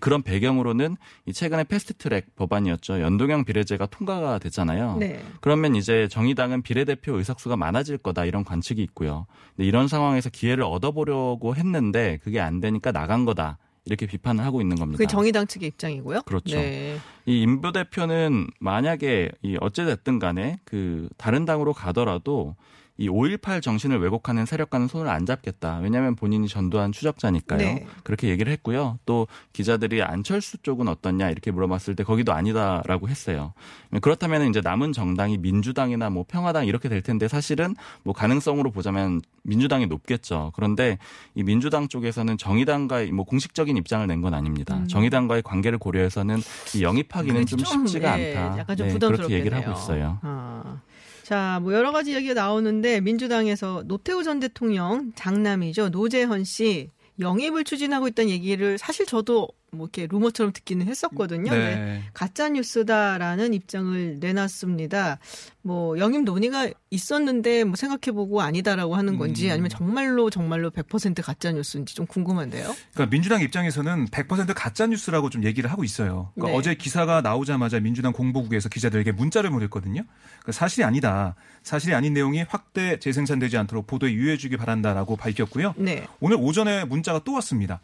그런 0.00 0.22
배경으로는 0.22 0.96
이 1.26 1.32
최근에 1.32 1.64
패스트트랙 1.64 2.34
법안이었죠. 2.36 3.00
연동형 3.00 3.44
비례제가 3.44 3.86
통과가 3.86 4.38
됐잖아요. 4.40 4.96
네. 4.98 5.22
그러면 5.40 5.76
이제 5.76 6.08
정의당은 6.08 6.62
비례대표 6.62 7.16
의석 7.16 7.38
수가 7.46 7.56
많아질 7.56 7.98
거다 7.98 8.24
이런 8.24 8.44
관측이 8.44 8.82
있고요. 8.82 9.26
근데 9.54 9.68
이런 9.68 9.86
상황에서 9.86 10.30
기회를 10.30 10.64
얻어보려고 10.64 11.54
했는데 11.54 12.18
그게 12.22 12.40
안 12.40 12.60
되니까 12.60 12.90
나간 12.90 13.24
거다. 13.24 13.58
이렇게 13.84 14.04
비판을 14.06 14.44
하고 14.44 14.60
있는 14.60 14.76
겁니다. 14.76 14.98
그게 14.98 15.06
정의당 15.06 15.46
측의 15.46 15.68
입장이고요. 15.68 16.22
그렇죠. 16.22 16.56
네. 16.56 16.98
이 17.24 17.40
인부 17.40 17.70
대표는 17.70 18.48
만약에 18.58 19.30
이 19.42 19.56
어찌됐든 19.60 20.18
간에 20.18 20.58
그 20.64 21.08
다른 21.16 21.44
당으로 21.44 21.72
가더라도 21.72 22.56
이 22.98 23.08
5.18 23.08 23.62
정신을 23.62 23.98
왜곡하는 24.00 24.46
세력과는 24.46 24.88
손을 24.88 25.08
안 25.08 25.24
잡겠다. 25.26 25.78
왜냐하면 25.82 26.16
본인이 26.16 26.48
전두환 26.48 26.92
추적자니까요. 26.92 27.58
네. 27.58 27.86
그렇게 28.02 28.28
얘기를 28.28 28.50
했고요. 28.52 28.98
또 29.06 29.28
기자들이 29.52 30.02
안철수 30.02 30.58
쪽은 30.58 30.88
어떻냐 30.88 31.30
이렇게 31.30 31.50
물어봤을 31.50 31.94
때 31.94 32.04
거기도 32.04 32.32
아니다라고 32.32 33.08
했어요. 33.08 33.52
그렇다면 34.00 34.48
이제 34.48 34.60
남은 34.60 34.92
정당이 34.92 35.38
민주당이나 35.38 36.10
뭐 36.10 36.24
평화당 36.26 36.66
이렇게 36.66 36.88
될 36.88 37.02
텐데 37.02 37.28
사실은 37.28 37.74
뭐 38.02 38.12
가능성으로 38.14 38.70
보자면 38.70 39.20
민주당이 39.42 39.86
높겠죠. 39.86 40.52
그런데 40.56 40.98
이 41.34 41.42
민주당 41.42 41.88
쪽에서는 41.88 42.36
정의당과의 42.38 43.12
뭐 43.12 43.24
공식적인 43.24 43.76
입장을 43.76 44.04
낸 44.06 44.16
건 44.16 44.32
아닙니다. 44.32 44.82
정의당과의 44.88 45.42
관계를 45.42 45.78
고려해서는 45.78 46.38
이 46.74 46.82
영입하기는 46.82 47.44
좀 47.44 47.58
쉽지가 47.58 48.16
네, 48.16 48.34
않다. 48.34 48.58
약간 48.60 48.76
좀 48.78 48.86
네, 48.86 48.92
부담스럽겠네요. 48.94 49.28
그렇게 49.28 49.38
얘기를 49.38 49.58
하고 49.58 49.78
있어요. 49.78 50.18
아. 50.22 50.80
자, 51.26 51.58
뭐 51.60 51.72
여러 51.74 51.90
가지 51.90 52.14
얘기가 52.14 52.34
나오는데 52.34 53.00
민주당에서 53.00 53.82
노태우 53.84 54.22
전 54.22 54.38
대통령 54.38 55.10
장남이죠. 55.16 55.88
노재헌 55.88 56.44
씨 56.44 56.92
영입을 57.18 57.64
추진하고 57.64 58.06
있다는 58.06 58.30
얘기를 58.30 58.78
사실 58.78 59.06
저도 59.06 59.48
뭐 59.76 59.86
이렇게 59.86 60.06
루머처럼 60.06 60.52
듣기는 60.52 60.86
했었거든요. 60.86 61.50
네. 61.50 61.76
네. 61.76 62.02
가짜 62.12 62.48
뉴스다라는 62.48 63.54
입장을 63.54 64.18
내놨습니다. 64.18 65.18
뭐 65.62 65.98
영입 65.98 66.22
논의가 66.22 66.68
있었는데 66.90 67.64
뭐 67.64 67.74
생각해보고 67.74 68.40
아니다라고 68.40 68.94
하는 68.94 69.18
건지 69.18 69.48
음. 69.48 69.52
아니면 69.52 69.68
정말로 69.68 70.30
정말로 70.30 70.70
100% 70.70 71.22
가짜 71.22 71.50
뉴스인지 71.50 71.94
좀 71.94 72.06
궁금한데요. 72.06 72.74
그러니까 72.94 73.10
민주당 73.10 73.42
입장에서는 73.42 74.06
100% 74.06 74.52
가짜 74.54 74.86
뉴스라고 74.86 75.28
좀 75.28 75.44
얘기를 75.44 75.70
하고 75.70 75.82
있어요. 75.82 76.30
그러니까 76.34 76.52
네. 76.52 76.58
어제 76.58 76.74
기사가 76.74 77.20
나오자마자 77.20 77.80
민주당 77.80 78.12
공보국에서 78.12 78.68
기자들에게 78.68 79.12
문자를 79.12 79.50
보냈거든요. 79.50 80.04
그러니까 80.28 80.52
사실이 80.52 80.84
아니다. 80.84 81.34
사실이 81.64 81.94
아닌 81.94 82.14
내용이 82.14 82.42
확대 82.42 82.98
재생산되지 83.00 83.56
않도록 83.58 83.88
보도에 83.88 84.12
유의해 84.12 84.36
주기 84.36 84.56
바란다라고 84.56 85.16
밝혔고요. 85.16 85.74
네. 85.76 86.06
오늘 86.20 86.36
오전에 86.38 86.84
문자가 86.84 87.20
또 87.24 87.32
왔습니다. 87.34 87.80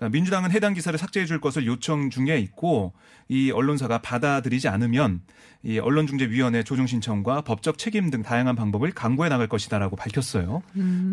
그러니까 0.00 0.08
민주당은 0.16 0.50
해당 0.50 0.72
기사를 0.72 0.98
삭제해 0.98 1.26
줄 1.26 1.40
것을 1.40 1.66
요청 1.66 2.08
중에 2.08 2.38
있고 2.38 2.94
이 3.28 3.50
언론사가 3.50 3.98
받아들이지 4.00 4.66
않으면 4.66 5.20
이 5.62 5.78
언론중재위원회 5.78 6.62
조정 6.62 6.86
신청과 6.86 7.42
법적 7.42 7.76
책임 7.76 8.08
등 8.10 8.22
다양한 8.22 8.56
방법을 8.56 8.92
강구해 8.92 9.28
나갈 9.28 9.46
것이다라고 9.46 9.96
밝혔어요. 9.96 10.62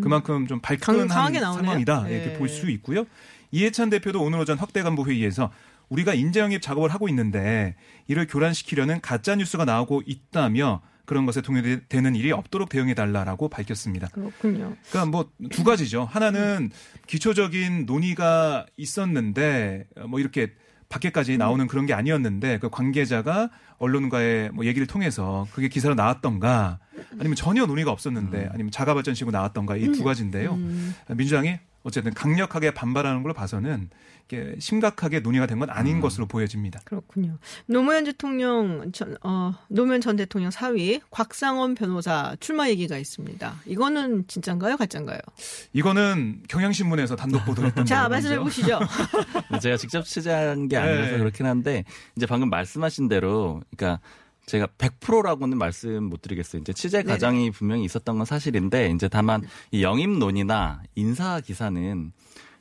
그만큼 0.02 0.46
좀 0.46 0.60
강- 0.62 0.78
발끈한. 0.78 1.08
상황이다 1.64 2.02
네. 2.04 2.14
이렇게 2.14 2.38
볼 2.38 2.48
수 2.48 2.70
있고요. 2.70 3.04
이해찬 3.50 3.90
대표도 3.90 4.22
오늘 4.22 4.38
오전 4.40 4.56
확대 4.58 4.82
간부 4.82 5.06
회의에서 5.06 5.50
우리가 5.90 6.14
인재 6.14 6.40
영입 6.40 6.62
작업을 6.62 6.88
하고 6.88 7.08
있는데 7.10 7.76
이를 8.08 8.26
교란시키려는 8.26 9.00
가짜 9.02 9.36
뉴스가 9.36 9.66
나오고 9.66 10.02
있다며 10.06 10.80
그런 11.08 11.24
것에 11.26 11.40
동의되는 11.40 12.14
일이 12.14 12.30
없도록 12.32 12.68
대응해 12.68 12.94
달라라고 12.94 13.48
밝혔습니다. 13.48 14.08
그렇군요. 14.08 14.76
그러니까 14.90 15.06
뭐 15.10 15.30
두 15.50 15.64
가지죠. 15.64 16.04
하나는 16.04 16.70
기초적인 17.06 17.86
논의가 17.86 18.66
있었는데 18.76 19.86
뭐 20.08 20.20
이렇게 20.20 20.52
밖에까지 20.88 21.36
나오는 21.38 21.66
그런 21.66 21.86
게 21.86 21.94
아니었는데 21.94 22.58
그 22.58 22.70
관계자가 22.70 23.50
언론과의 23.78 24.50
뭐 24.52 24.64
얘기를 24.66 24.86
통해서 24.86 25.46
그게 25.52 25.68
기사로 25.68 25.94
나왔던가 25.94 26.78
아니면 27.18 27.34
전혀 27.36 27.66
논의가 27.66 27.90
없었는데 27.90 28.48
아니면 28.52 28.70
자가 28.70 28.94
발전식으로 28.94 29.30
나왔던가 29.32 29.76
이 29.76 29.92
두 29.92 30.02
가지인데요. 30.04 30.54
음. 30.54 30.94
민주당이 31.08 31.58
어쨌든 31.84 32.12
강력하게 32.14 32.72
반발하는 32.72 33.22
걸로 33.22 33.34
봐서는 33.34 33.88
심각하게 34.58 35.20
논의가 35.20 35.46
된 35.46 35.58
건 35.58 35.70
아닌 35.70 36.00
것으로 36.00 36.26
보여집니다. 36.26 36.80
그렇군요. 36.84 37.38
노무현 37.66 38.04
대통령 38.04 38.92
전, 38.92 39.16
어, 39.22 39.54
노무현 39.68 40.00
전 40.00 40.14
대통령 40.16 40.50
사위 40.52 41.00
곽상원 41.10 41.74
변호사 41.74 42.36
출마 42.38 42.68
얘기가 42.68 42.96
있습니다. 42.96 43.56
이거는 43.66 44.26
진짠가요, 44.28 44.76
가짠가요? 44.76 45.18
이거는 45.72 46.42
경향신문에서 46.48 47.16
단독 47.16 47.44
보도했던 47.44 47.84
자, 47.86 48.08
내용이죠. 48.08 48.08
말씀해 48.08 48.38
보시죠. 48.38 48.78
제가 49.60 49.76
직접 49.76 50.04
취재한 50.04 50.68
게 50.68 50.76
아니라서 50.76 51.12
네. 51.12 51.18
그렇긴 51.18 51.46
한데 51.46 51.84
이제 52.16 52.26
방금 52.26 52.50
말씀하신 52.50 53.08
대로 53.08 53.60
그러니까 53.76 54.00
제가 54.46 54.66
100%라고는 54.78 55.58
말씀 55.58 56.04
못 56.04 56.22
드리겠어요. 56.22 56.62
이제 56.62 56.72
취재. 56.72 57.02
과정이 57.02 57.50
분명히 57.50 57.84
있었던 57.84 58.16
건 58.16 58.24
사실인데 58.24 58.90
이제 58.94 59.08
다만 59.08 59.42
이 59.72 59.82
영입론이나 59.82 60.82
인사 60.94 61.40
기사는 61.40 62.12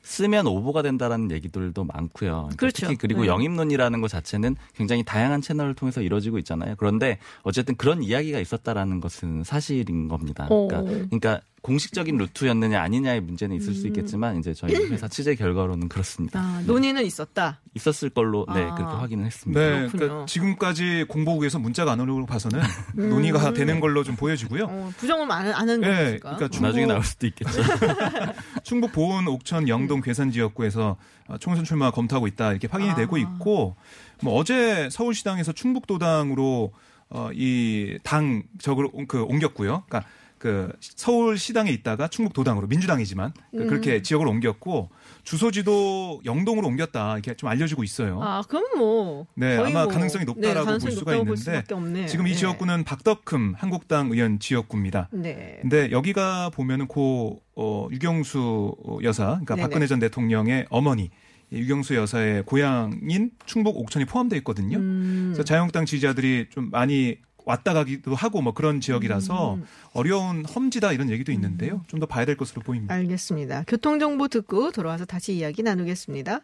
쓰면 0.07 0.47
오보가 0.47 0.83
된다라는 0.83 1.31
얘기들도 1.31 1.83
많고요. 1.83 2.31
그러니까 2.31 2.55
그렇죠. 2.55 2.85
특히 2.85 2.95
그리고 2.95 3.23
네. 3.23 3.27
영입론이라는 3.27 3.99
것 3.99 4.07
자체는 4.09 4.55
굉장히 4.73 5.03
다양한 5.03 5.41
채널을 5.41 5.73
통해서 5.73 6.01
이루어지고 6.01 6.37
있잖아요. 6.39 6.75
그런데 6.77 7.19
어쨌든 7.43 7.75
그런 7.75 8.01
이야기가 8.01 8.39
있었다라는 8.39 9.01
것은 9.01 9.43
사실인 9.43 10.07
겁니다. 10.07 10.47
오. 10.49 10.69
그러니까, 10.69 10.91
그러니까 11.09 11.41
공식적인 11.61 12.17
루트였느냐 12.17 12.81
아니냐의 12.81 13.19
문제는 13.19 13.55
있을 13.57 13.73
수 13.73 13.87
있겠지만 13.87 14.37
이제 14.39 14.53
저희 14.53 14.73
회사 14.75 15.07
취재 15.07 15.35
결과로는 15.35 15.89
그렇습니다. 15.89 16.39
아, 16.39 16.61
논의는 16.65 17.03
있었다. 17.05 17.59
있었을 17.73 18.09
걸로 18.09 18.45
네 18.53 18.61
아. 18.63 18.75
그렇게 18.75 18.95
확인을 18.95 19.25
했습니다. 19.25 19.59
네, 19.59 19.69
그렇군요. 19.79 19.99
그러니까 19.99 20.25
지금까지 20.27 21.05
공보국에서 21.09 21.59
문자가 21.59 21.91
안 21.93 21.99
오는 21.99 22.13
걸 22.13 22.25
봐서는 22.25 22.61
논의가 22.95 23.53
되는 23.53 23.79
걸로 23.79 24.03
좀 24.03 24.15
보여지고요. 24.15 24.65
음. 24.65 24.69
어, 24.69 24.91
부정은 24.97 25.29
안, 25.31 25.47
안 25.47 25.53
하는 25.53 25.81
네, 25.81 25.87
거니까. 26.05 26.19
그러니까 26.35 26.47
충북, 26.49 26.67
나중에 26.67 26.85
나올 26.85 27.03
수도 27.03 27.27
있겠죠. 27.27 27.61
충북 28.63 28.91
보은 28.91 29.27
옥천 29.27 29.67
영동 29.67 30.01
괴산 30.01 30.31
지역구에서 30.31 30.95
어, 31.27 31.37
총선 31.39 31.65
출마 31.65 31.91
검토하고 31.91 32.27
있다 32.27 32.51
이렇게 32.51 32.67
확인이 32.71 32.91
아. 32.91 32.95
되고 32.95 33.17
있고 33.17 33.75
뭐 34.21 34.35
어제 34.35 34.89
서울시당에서 34.91 35.51
충북도당으로 35.51 36.71
어, 37.09 37.29
이당 37.33 38.43
적으로 38.59 38.89
옮- 38.93 39.07
그 39.07 39.23
옮겼고요. 39.23 39.83
그러니까 39.87 40.09
그 40.37 40.71
서울 40.79 41.37
시당에 41.37 41.71
있다가 41.71 42.07
충북 42.07 42.33
도당으로 42.33 42.67
민주당이지만 42.67 43.33
그- 43.51 43.63
음. 43.63 43.67
그렇게 43.67 44.01
지역을 44.01 44.27
옮겼고 44.27 44.89
주소지도 45.23 46.21
영동으로 46.25 46.67
옮겼다 46.67 47.13
이렇게 47.13 47.33
좀 47.35 47.49
알려지고 47.49 47.83
있어요. 47.83 48.19
아, 48.21 48.41
그럼 48.47 48.63
뭐. 48.77 49.27
네, 49.35 49.57
아마 49.57 49.83
뭐, 49.83 49.87
가능성이 49.87 50.25
높다라고 50.25 50.65
가능성이 50.65 50.91
볼 50.93 50.99
수가 50.99 51.15
있는데. 51.15 52.07
지금 52.07 52.27
이 52.27 52.31
네. 52.31 52.35
지역구는 52.37 52.83
박덕흠 52.83 53.55
한국당 53.57 54.11
의원 54.11 54.39
지역구입니다. 54.39 55.09
네. 55.11 55.57
근데 55.61 55.91
여기가 55.91 56.51
보면은 56.51 56.87
고 56.87 57.41
어, 57.55 57.87
유경수 57.91 58.99
여사, 59.03 59.25
그러니까 59.25 59.55
네네. 59.55 59.61
박근혜 59.63 59.87
전 59.87 59.99
대통령의 59.99 60.67
어머니 60.69 61.09
이 61.51 61.57
유경수 61.57 61.95
여사의 61.95 62.43
고향인 62.43 63.31
충북 63.45 63.77
옥천이 63.77 64.05
포함되어 64.05 64.37
있거든요. 64.39 64.77
음. 64.77 65.31
그래서 65.33 65.43
자유한국당 65.43 65.85
지지자들이 65.85 66.47
좀 66.51 66.69
많이 66.71 67.17
왔다 67.47 67.73
가기도 67.73 68.13
하고 68.13 68.41
뭐 68.41 68.53
그런 68.53 68.81
지역이라서 68.81 69.55
음. 69.55 69.65
어려운 69.93 70.43
험지다 70.43 70.91
이런 70.91 71.09
얘기도 71.09 71.31
있는데요. 71.31 71.81
좀더 71.87 72.05
봐야 72.05 72.25
될 72.25 72.35
것으로 72.35 72.61
보입니다. 72.61 72.93
알겠습니다. 72.93 73.63
교통정보 73.67 74.27
듣고 74.27 74.71
돌아와서 74.71 75.05
다시 75.05 75.33
이야기 75.33 75.63
나누겠습니다. 75.63 76.41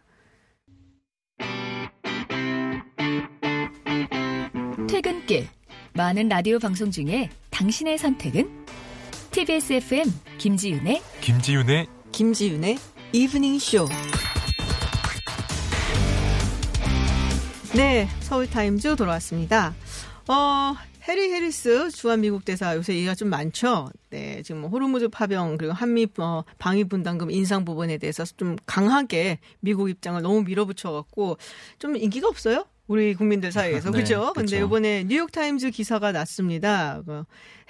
퇴근길 4.88 5.50
많은 5.94 6.30
라디오 6.30 6.58
방송 6.58 6.90
중에 6.90 7.30
당신의 7.50 7.98
선택은 7.98 8.66
TBS 9.32 9.74
FM 9.74 10.06
김지윤의 10.38 11.02
김지윤의 11.20 11.88
김지윤의 12.14 12.78
이브닝 13.12 13.60
쇼. 13.60 13.90
네, 17.76 18.08
서울 18.22 18.50
타임즈 18.50 18.96
돌아왔습니다. 18.96 19.74
어, 20.30 20.76
해리 21.08 21.34
해리스 21.34 21.92
주한 21.92 22.22
미국 22.22 22.46
대사 22.46 22.76
요새 22.76 22.94
얘기가 22.96 23.14
좀 23.14 23.30
많죠. 23.30 23.90
네, 24.10 24.42
지금 24.42 24.62
뭐 24.62 24.70
호르무즈 24.70 25.10
파병 25.10 25.58
그리고 25.58 25.74
한미 25.74 26.08
어, 26.18 26.44
방위 26.60 26.86
분담금 26.86 27.30
인상 27.30 27.66
부분에 27.66 27.98
대해서 27.98 28.24
좀 28.24 28.56
강하게 28.66 29.40
미국 29.60 29.90
입장을 29.90 30.22
너무 30.22 30.44
밀어붙여 30.44 30.94
갖고 30.94 31.38
좀 31.78 31.98
인기가 31.98 32.30
없어요. 32.30 32.66
우리 32.88 33.14
국민들 33.14 33.52
사이에서 33.52 33.90
네, 33.92 34.00
그죠? 34.00 34.34
근데. 34.36 34.60
이번에 34.60 35.04
뉴욕 35.06 35.32
타임즈 35.32 35.72
기사가 35.72 36.12
났습니다. 36.12 37.02
그 37.06 37.24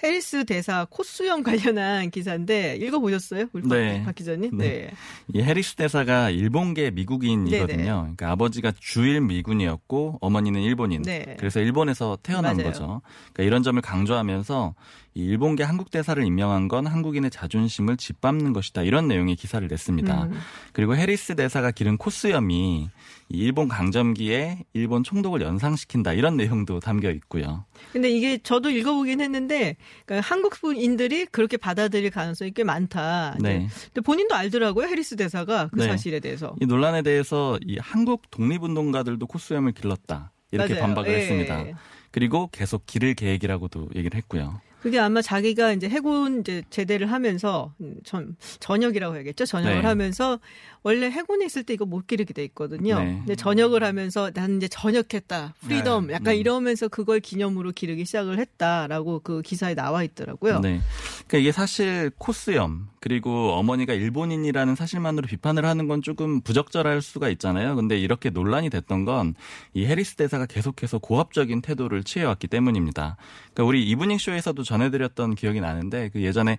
해리스 0.03 0.43
대사 0.45 0.85
콧수염 0.89 1.43
관련한 1.43 2.09
기사인데 2.09 2.77
읽어 2.77 2.99
보셨어요? 2.99 3.45
우리 3.53 3.67
네. 3.67 3.99
박, 3.99 4.05
박 4.05 4.15
기자님? 4.15 4.57
네. 4.57 4.67
네. 4.67 4.91
이 5.33 5.41
해리스 5.41 5.75
대사가 5.75 6.29
일본계 6.29 6.91
미국인이거든요. 6.91 7.77
네네. 7.77 7.85
그러니까 7.85 8.31
아버지가 8.31 8.73
주일 8.79 9.21
미군이었고 9.21 10.17
어머니는 10.19 10.61
일본인. 10.61 11.03
네. 11.03 11.35
그래서 11.39 11.59
일본에서 11.59 12.17
태어난 12.23 12.57
맞아요. 12.57 12.71
거죠. 12.71 13.01
그러니까 13.33 13.43
이런 13.43 13.63
점을 13.63 13.79
강조하면서 13.81 14.75
이 14.75 15.02
일본계 15.15 15.63
한국 15.63 15.91
대사를 15.91 16.23
임명한 16.23 16.67
건 16.67 16.87
한국인의 16.87 17.29
자존심을 17.29 17.97
짓밟는 17.97 18.53
것이다. 18.53 18.81
이런 18.83 19.07
내용의 19.07 19.35
기사를 19.35 19.67
냈습니다. 19.67 20.23
음. 20.23 20.39
그리고 20.71 20.95
해리스 20.95 21.35
대사가 21.35 21.71
기른 21.71 21.97
코수염이 21.97 22.89
이 23.29 23.37
일본 23.37 23.67
강점기에 23.67 24.65
일본 24.73 25.03
총독을 25.03 25.41
연상시킨다. 25.41 26.13
이런 26.13 26.35
내용도 26.37 26.79
담겨 26.79 27.11
있고요. 27.11 27.65
근데 27.91 28.09
이게 28.09 28.37
저도 28.39 28.69
읽어보긴 28.69 29.21
했는데 29.21 29.75
그러니까 30.05 30.27
한국인들이 30.27 31.27
그렇게 31.27 31.57
받아들일 31.57 32.09
가능성이 32.09 32.51
꽤 32.51 32.63
많다. 32.63 33.37
네. 33.39 33.67
근데 33.85 34.01
본인도 34.01 34.35
알더라고요 34.35 34.87
해리스 34.87 35.15
대사가 35.15 35.67
그 35.67 35.79
네. 35.79 35.87
사실에 35.87 36.19
대해서. 36.19 36.55
이 36.59 36.65
논란에 36.65 37.03
대해서 37.03 37.59
이 37.65 37.77
한국 37.79 38.31
독립운동가들도 38.31 39.25
코수염을 39.27 39.73
길렀다. 39.73 40.31
이렇게 40.51 40.73
맞아요. 40.73 40.85
반박을 40.85 41.13
예. 41.13 41.17
했습니다. 41.17 41.65
그리고 42.11 42.47
계속 42.51 42.85
기를 42.85 43.15
계획이라고도 43.15 43.89
얘기를 43.95 44.15
했고요. 44.17 44.61
그게 44.83 44.99
아마 44.99 45.21
자기가 45.21 45.73
이제 45.73 45.89
해군 45.89 46.41
이제 46.41 46.61
제대를 46.69 47.11
하면서 47.11 47.73
음, 47.81 47.95
전 48.03 48.35
전역이라고 48.59 49.15
해야겠죠. 49.15 49.45
전역을 49.45 49.81
네. 49.81 49.87
하면서 49.87 50.39
원래 50.83 51.09
해군에 51.09 51.45
있을 51.45 51.63
때 51.63 51.73
이거 51.73 51.85
못 51.85 52.05
기르게 52.05 52.33
돼 52.33 52.43
있거든요. 52.45 52.99
네. 52.99 53.13
근데 53.19 53.35
전역을 53.35 53.83
하면서 53.83 54.29
난 54.31 54.57
이제 54.57 54.67
전역했다. 54.67 55.55
freedom 55.61 56.07
네. 56.07 56.13
약간 56.13 56.35
음. 56.35 56.39
이러면서 56.39 56.89
그걸 56.89 57.21
기념으로 57.21 57.71
기르기 57.71 58.03
시작을 58.03 58.37
했다라고 58.37 59.21
그 59.23 59.41
기사에 59.41 59.73
나와 59.73 60.03
있더라고요. 60.03 60.59
네. 60.59 60.81
그러니까 61.27 61.37
이게 61.37 61.51
사실 61.53 62.11
콧수염 62.17 62.89
그리고 62.99 63.53
어머니가 63.53 63.93
일본인이라는 63.93 64.75
사실만으로 64.75 65.27
비판을 65.27 65.65
하는 65.65 65.87
건 65.87 66.01
조금 66.01 66.41
부적절할 66.41 67.01
수가 67.01 67.29
있잖아요. 67.29 67.75
근데 67.75 67.97
이렇게 67.97 68.29
논란이 68.29 68.69
됐던 68.69 69.05
건 69.05 69.33
이 69.73 69.85
해리스 69.85 70.15
대사가 70.15 70.45
계속해서 70.45 70.99
고압적인 70.99 71.61
태도를 71.61 72.03
취해왔기 72.03 72.47
때문입니다. 72.47 73.17
그러니까 73.53 73.63
우리 73.63 73.87
이브닝 73.89 74.17
쇼에서도 74.17 74.63
전해드렸던 74.77 75.35
기억이 75.35 75.61
나는데 75.61 76.09
그 76.09 76.21
예전에 76.23 76.57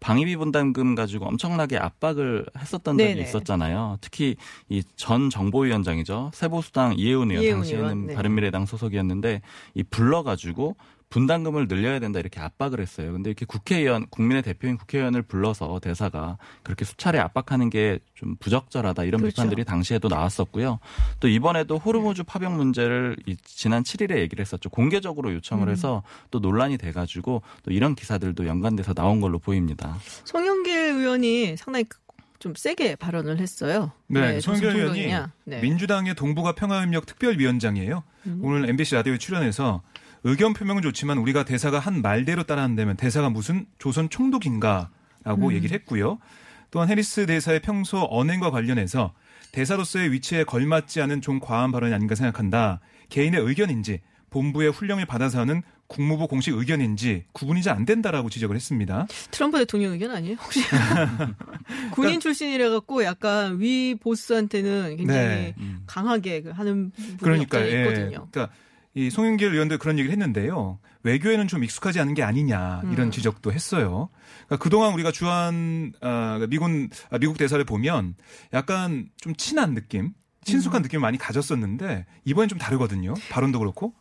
방위비 0.00 0.34
분담금 0.36 0.96
가지고 0.96 1.26
엄청나게 1.26 1.78
압박을 1.78 2.44
했었던 2.58 2.98
적이 2.98 3.14
네네. 3.14 3.22
있었잖아요. 3.22 3.98
특히 4.00 4.34
이 4.68 4.82
전 4.96 5.30
정보위원장이죠. 5.30 6.32
세보수당 6.34 6.94
이해운 6.96 7.30
의원 7.30 7.44
이해운 7.44 7.58
당시에는 7.60 7.84
의원, 7.84 8.06
네. 8.08 8.14
바른미래당 8.14 8.66
소속이었는데 8.66 9.42
이 9.74 9.82
불러가지고 9.84 10.74
분담금을 11.12 11.68
늘려야 11.68 11.98
된다 12.00 12.18
이렇게 12.18 12.40
압박을 12.40 12.80
했어요. 12.80 13.12
근데 13.12 13.30
이렇게 13.30 13.44
국회의원, 13.44 14.06
국민의 14.08 14.42
대표인 14.42 14.78
국회의원을 14.78 15.22
불러서 15.22 15.78
대사가 15.80 16.38
그렇게 16.62 16.84
수차례 16.84 17.18
압박하는 17.18 17.70
게 17.70 17.98
좀 18.22 18.36
부적절하다 18.36 19.02
이런 19.02 19.20
그렇죠. 19.20 19.34
비판들이 19.34 19.64
당시에도 19.64 20.06
나왔었고요. 20.06 20.78
또 21.18 21.26
이번에도 21.26 21.76
호르무즈 21.76 22.22
파병 22.22 22.56
문제를 22.56 23.16
이 23.26 23.36
지난 23.44 23.82
7일에 23.82 24.18
얘기를 24.18 24.40
했었죠. 24.40 24.70
공개적으로 24.70 25.34
요청을 25.34 25.66
음. 25.66 25.72
해서 25.72 26.04
또 26.30 26.38
논란이 26.38 26.78
돼가지고 26.78 27.42
또 27.64 27.70
이런 27.72 27.96
기사들도 27.96 28.46
연관돼서 28.46 28.94
나온 28.94 29.20
걸로 29.20 29.40
보입니다. 29.40 29.98
송영길 30.24 30.72
의원이 30.72 31.56
상당히 31.56 31.84
좀 32.38 32.54
세게 32.54 32.94
발언을 32.96 33.40
했어요. 33.40 33.90
네, 34.06 34.38
송영길 34.38 34.68
무슨 34.70 34.94
의원이. 35.00 35.26
네. 35.44 35.60
민주당의 35.60 36.14
동북아 36.14 36.52
평화협력 36.52 37.06
특별위원장이에요. 37.06 38.04
음. 38.26 38.40
오늘 38.44 38.68
MBC 38.68 38.94
라디오에 38.94 39.18
출연해서 39.18 39.82
의견 40.24 40.52
표명은 40.54 40.82
좋지만 40.82 41.18
우리가 41.18 41.44
대사가 41.44 41.78
한 41.78 42.00
말대로 42.02 42.44
따라한다면 42.44 42.96
대사가 42.96 43.28
무슨 43.30 43.66
조선 43.78 44.08
총독인가라고 44.08 45.48
음. 45.48 45.52
얘기를 45.52 45.74
했고요. 45.74 46.18
또한 46.70 46.88
해리스 46.88 47.26
대사의 47.26 47.60
평소 47.60 48.06
언행과 48.10 48.50
관련해서 48.50 49.12
대사로서의 49.52 50.12
위치에 50.12 50.44
걸맞지 50.44 51.02
않은 51.02 51.20
좀 51.20 51.38
과한 51.40 51.72
발언이 51.72 51.92
아닌가 51.92 52.14
생각한다. 52.14 52.80
개인의 53.10 53.40
의견인지 53.40 54.00
본부의 54.30 54.70
훈령을 54.70 55.04
받아서 55.04 55.40
하는 55.40 55.62
국무부 55.88 56.26
공식 56.26 56.54
의견인지 56.54 57.24
구분이 57.32 57.62
잘 57.62 57.76
안 57.76 57.84
된다라고 57.84 58.30
지적을 58.30 58.56
했습니다. 58.56 59.06
트럼프 59.30 59.58
대통령 59.58 59.92
의견 59.92 60.10
아니에요? 60.10 60.36
혹시 60.36 60.62
군인 61.92 62.20
출신이라 62.20 62.70
갖고 62.70 63.04
약간 63.04 63.60
위 63.60 63.94
보스한테는 64.00 64.96
굉장히 64.96 65.20
네. 65.20 65.54
강하게 65.86 66.42
그 66.42 66.50
하는 66.50 66.90
부분이 66.90 67.18
그러니까 67.20 67.66
예. 67.66 67.82
있거든요. 67.82 68.28
그러니까 68.30 68.54
이 68.94 69.08
송영길 69.10 69.52
의원도 69.52 69.78
그런 69.78 69.98
얘기를 69.98 70.12
했는데요. 70.12 70.78
외교에는 71.02 71.48
좀 71.48 71.64
익숙하지 71.64 71.98
않은 72.00 72.14
게 72.14 72.22
아니냐 72.22 72.82
이런 72.92 73.10
지적도 73.10 73.52
했어요. 73.52 74.10
그러니까 74.46 74.56
그동안 74.58 74.92
우리가 74.94 75.10
주한 75.12 75.92
아, 76.00 76.44
미군 76.48 76.90
아, 77.10 77.18
미국 77.18 77.38
대사를 77.38 77.62
보면 77.64 78.14
약간 78.52 79.08
좀 79.16 79.34
친한 79.36 79.74
느낌, 79.74 80.12
친숙한 80.44 80.82
느낌을 80.82 81.00
많이 81.00 81.18
가졌었는데 81.18 82.06
이번엔 82.24 82.48
좀 82.48 82.58
다르거든요. 82.58 83.14
발언도 83.30 83.58
그렇고. 83.58 83.94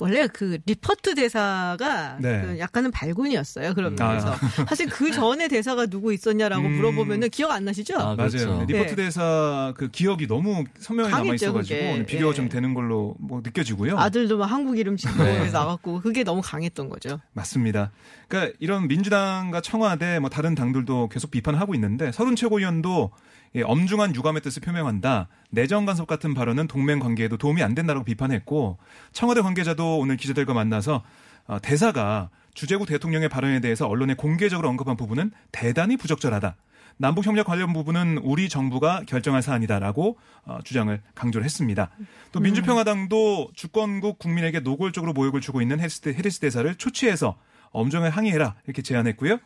원래 0.00 0.26
그 0.28 0.58
리퍼트 0.66 1.14
대사가 1.14 2.16
네. 2.20 2.42
그 2.42 2.58
약간은 2.58 2.90
발군이었어요. 2.90 3.74
그런 3.74 3.96
아. 4.00 4.08
면에서 4.08 4.34
사실 4.68 4.88
그 4.88 5.10
전에 5.10 5.48
대사가 5.48 5.86
누구 5.86 6.12
있었냐라고 6.12 6.66
음. 6.66 6.76
물어보면은 6.76 7.30
기억 7.30 7.50
안 7.50 7.64
나시죠? 7.64 7.96
아, 7.96 8.14
맞아요. 8.14 8.28
그렇죠. 8.30 8.64
리퍼트 8.66 8.90
네. 8.90 8.96
대사 8.96 9.72
그 9.76 9.88
기억이 9.88 10.26
너무 10.26 10.64
선명히 10.78 11.10
남아 11.10 11.34
있어가지고. 11.34 12.06
비교가 12.06 12.30
예. 12.30 12.34
좀 12.34 12.48
되는 12.48 12.74
걸로 12.74 13.16
뭐 13.18 13.40
느껴지고요. 13.42 13.98
아들도 13.98 14.38
막 14.38 14.46
한국 14.46 14.78
이름 14.78 14.96
짓고 14.96 15.22
네. 15.22 15.50
나갔고 15.50 16.00
그게 16.00 16.24
너무 16.24 16.40
강했던 16.42 16.88
거죠. 16.88 17.20
맞습니다. 17.32 17.90
그러니까 18.28 18.56
이런 18.60 18.88
민주당과 18.88 19.60
청와대 19.60 20.18
뭐 20.18 20.30
다른 20.30 20.54
당들도 20.54 21.08
계속 21.08 21.30
비판을 21.30 21.60
하고 21.60 21.74
있는데 21.74 22.12
설훈 22.12 22.36
최고위원도 22.36 23.10
예, 23.10 23.37
엄중한 23.64 24.14
유감의 24.14 24.42
뜻을 24.42 24.62
표명한다. 24.62 25.28
내정 25.50 25.86
간섭 25.86 26.06
같은 26.06 26.34
발언은 26.34 26.68
동맹 26.68 26.98
관계에도 26.98 27.36
도움이 27.36 27.62
안 27.62 27.74
된다라고 27.74 28.04
비판했고 28.04 28.78
청와대 29.12 29.40
관계자도 29.40 29.98
오늘 29.98 30.16
기자들과 30.16 30.54
만나서 30.54 31.02
어, 31.46 31.58
대사가 31.60 32.30
주재국 32.54 32.86
대통령의 32.86 33.28
발언에 33.28 33.60
대해서 33.60 33.86
언론에 33.86 34.14
공개적으로 34.14 34.68
언급한 34.68 34.96
부분은 34.96 35.30
대단히 35.52 35.96
부적절하다. 35.96 36.56
남북 36.98 37.24
협력 37.24 37.46
관련 37.46 37.72
부분은 37.72 38.18
우리 38.18 38.48
정부가 38.48 39.02
결정할 39.06 39.40
사안이다라고 39.40 40.18
어, 40.44 40.58
주장을 40.64 41.00
강조를 41.14 41.44
했습니다. 41.44 41.90
또 42.32 42.40
민주평화당도 42.40 43.52
주권국 43.54 44.18
국민에게 44.18 44.60
노골적으로 44.60 45.12
모욕을 45.12 45.40
주고 45.40 45.62
있는 45.62 45.78
해리스, 45.80 46.40
대사를 46.40 46.74
초치해서 46.74 47.38
엄정하게 47.70 48.12
항의해라 48.12 48.56
이렇게 48.66 48.82
제안했고요. 48.82 49.38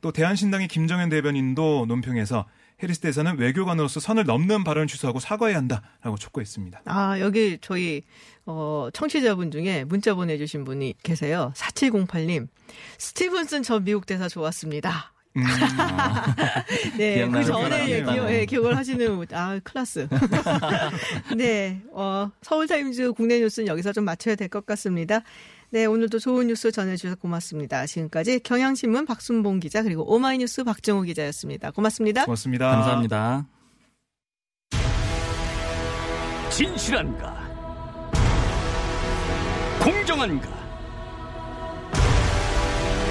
또 0.00 0.12
대한신당의 0.12 0.68
김정현 0.68 1.08
대변인도 1.08 1.86
논평에서 1.86 2.46
해리스 2.82 3.00
대사는 3.00 3.38
외교관으로서 3.38 4.00
선을 4.00 4.24
넘는 4.24 4.62
발언을 4.64 4.86
취소하고 4.86 5.18
사과해야 5.20 5.56
한다라고 5.58 6.16
촉구했습니다. 6.18 6.82
아, 6.84 7.18
여기 7.20 7.58
저희 7.60 8.02
어 8.46 8.88
청취자분 8.92 9.50
중에 9.50 9.84
문자 9.84 10.14
보내 10.14 10.38
주신 10.38 10.64
분이 10.64 10.94
계세요. 11.02 11.52
4708님. 11.56 12.46
스티븐슨 12.98 13.62
전 13.62 13.84
미국 13.84 14.06
대사 14.06 14.28
좋았습니다. 14.28 15.12
음, 15.36 15.42
네, 16.96 17.28
그 17.28 17.44
전에 17.44 18.02
기억, 18.02 18.30
예, 18.30 18.46
기억을 18.46 18.76
하시는 18.76 19.24
아 19.32 19.60
클라스. 19.62 20.08
네, 21.36 21.80
어, 21.92 22.30
서울타임즈 22.42 23.12
국내 23.12 23.38
뉴스는 23.40 23.68
여기서 23.68 23.92
좀 23.92 24.04
마쳐야 24.04 24.34
될 24.34 24.48
것 24.48 24.64
같습니다. 24.66 25.22
네, 25.70 25.84
오늘도 25.84 26.18
좋은 26.18 26.46
뉴스 26.46 26.72
전해주셔서 26.72 27.16
고맙습니다. 27.16 27.84
지금까지 27.84 28.40
경향신문 28.40 29.04
박순봉 29.04 29.60
기자 29.60 29.82
그리고 29.82 30.02
오마이뉴스 30.14 30.64
박정호 30.64 31.02
기자였습니다. 31.02 31.72
고맙습니다. 31.72 32.24
고맙습니다. 32.24 32.70
감사합니다. 32.70 33.46
진실한가? 36.50 37.48
공정한가? 39.82 40.48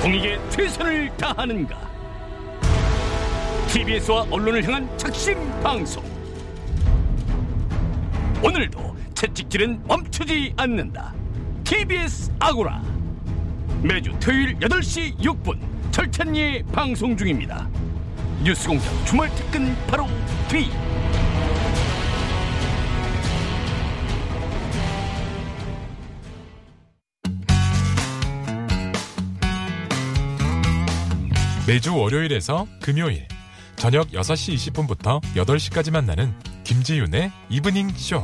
공익에 0.02 0.40
최선을 0.50 1.16
다하는가? 1.16 1.92
TBS와 3.68 4.26
언론을 4.32 4.64
향한 4.64 4.98
작심 4.98 5.38
방송. 5.62 6.04
오늘도 8.44 8.96
채찍질은 9.14 9.84
멈추지 9.88 10.54
않는다. 10.58 11.14
TBS 11.68 12.32
아고라. 12.40 12.82
매주 13.84 14.18
토요일 14.22 14.58
8시 14.60 15.18
6분 15.18 15.60
철찬리에 15.92 16.64
방송 16.72 17.18
중입니다. 17.18 17.68
뉴스공장 18.42 19.06
주말 19.06 19.30
특근 19.36 19.76
바로 19.86 20.08
뒤. 20.48 20.70
매주 31.68 31.94
월요일에서 31.98 32.66
금요일 32.82 33.28
저녁 33.76 34.08
6시 34.12 34.72
20분부터 34.72 35.22
8시까지 35.36 35.92
만나는 35.92 36.34
김지윤의 36.64 37.30
이브닝 37.50 37.90
쇼. 37.90 38.24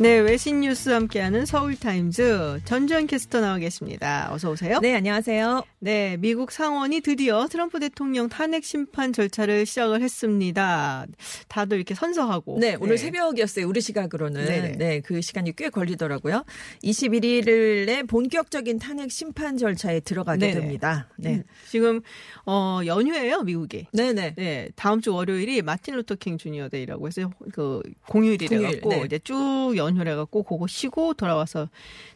네, 0.00 0.20
외신 0.20 0.60
뉴스 0.60 0.90
함께하는 0.90 1.44
서울타임즈 1.44 2.60
전주현 2.64 3.08
캐스터 3.08 3.40
나와 3.40 3.58
계십니다. 3.58 4.28
어서 4.30 4.52
오세요. 4.52 4.78
네, 4.80 4.94
안녕하세요. 4.94 5.64
네, 5.80 6.16
미국 6.18 6.52
상원이 6.52 7.00
드디어 7.00 7.48
트럼프 7.48 7.80
대통령 7.80 8.28
탄핵 8.28 8.62
심판 8.62 9.12
절차를 9.12 9.66
시작을 9.66 10.00
했습니다. 10.00 11.04
다들 11.48 11.78
이렇게 11.78 11.96
선서하고. 11.96 12.60
네, 12.60 12.76
오늘 12.78 12.96
새벽이었어요. 12.96 13.66
우리 13.66 13.80
시각으로는. 13.80 14.44
네네. 14.44 14.72
네, 14.76 15.00
그 15.00 15.20
시간이 15.20 15.56
꽤 15.56 15.68
걸리더라고요. 15.68 16.44
21일에 16.84 18.06
본격적인 18.06 18.78
탄핵 18.78 19.10
심판 19.10 19.56
절차에 19.56 19.98
들어가게 19.98 20.38
네네. 20.38 20.60
됩니다. 20.60 21.08
네. 21.16 21.34
음, 21.34 21.42
지금 21.68 22.02
어 22.46 22.82
연휴예요, 22.86 23.42
미국이. 23.42 23.88
네 23.92 24.12
네. 24.12 24.32
네, 24.36 24.68
다음 24.76 25.00
주 25.00 25.12
월요일이 25.12 25.60
마틴 25.62 25.96
루터 25.96 26.14
킹 26.14 26.38
주니어 26.38 26.68
데이라고 26.68 27.08
해서 27.08 27.32
그 27.52 27.82
공휴일이 28.08 28.46
공휴일, 28.46 28.70
돼갖고 28.70 28.90
네. 28.90 29.02
이제 29.04 29.18
쭉 29.18 29.76
연 29.76 29.87
해갖고 29.96 30.42
그거 30.42 30.66
쉬고 30.66 31.14
돌아와서 31.14 31.68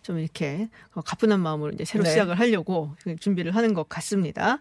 좀 0.02 0.18
이렇게 0.18 0.68
어, 0.94 1.00
가뿐한 1.00 1.40
마음으로 1.40 1.72
이제 1.72 1.84
새로 1.84 2.04
네. 2.04 2.10
시작을 2.10 2.38
하려고 2.38 2.94
준비를 3.20 3.54
하는 3.54 3.74
것 3.74 3.88
같습니다. 3.88 4.60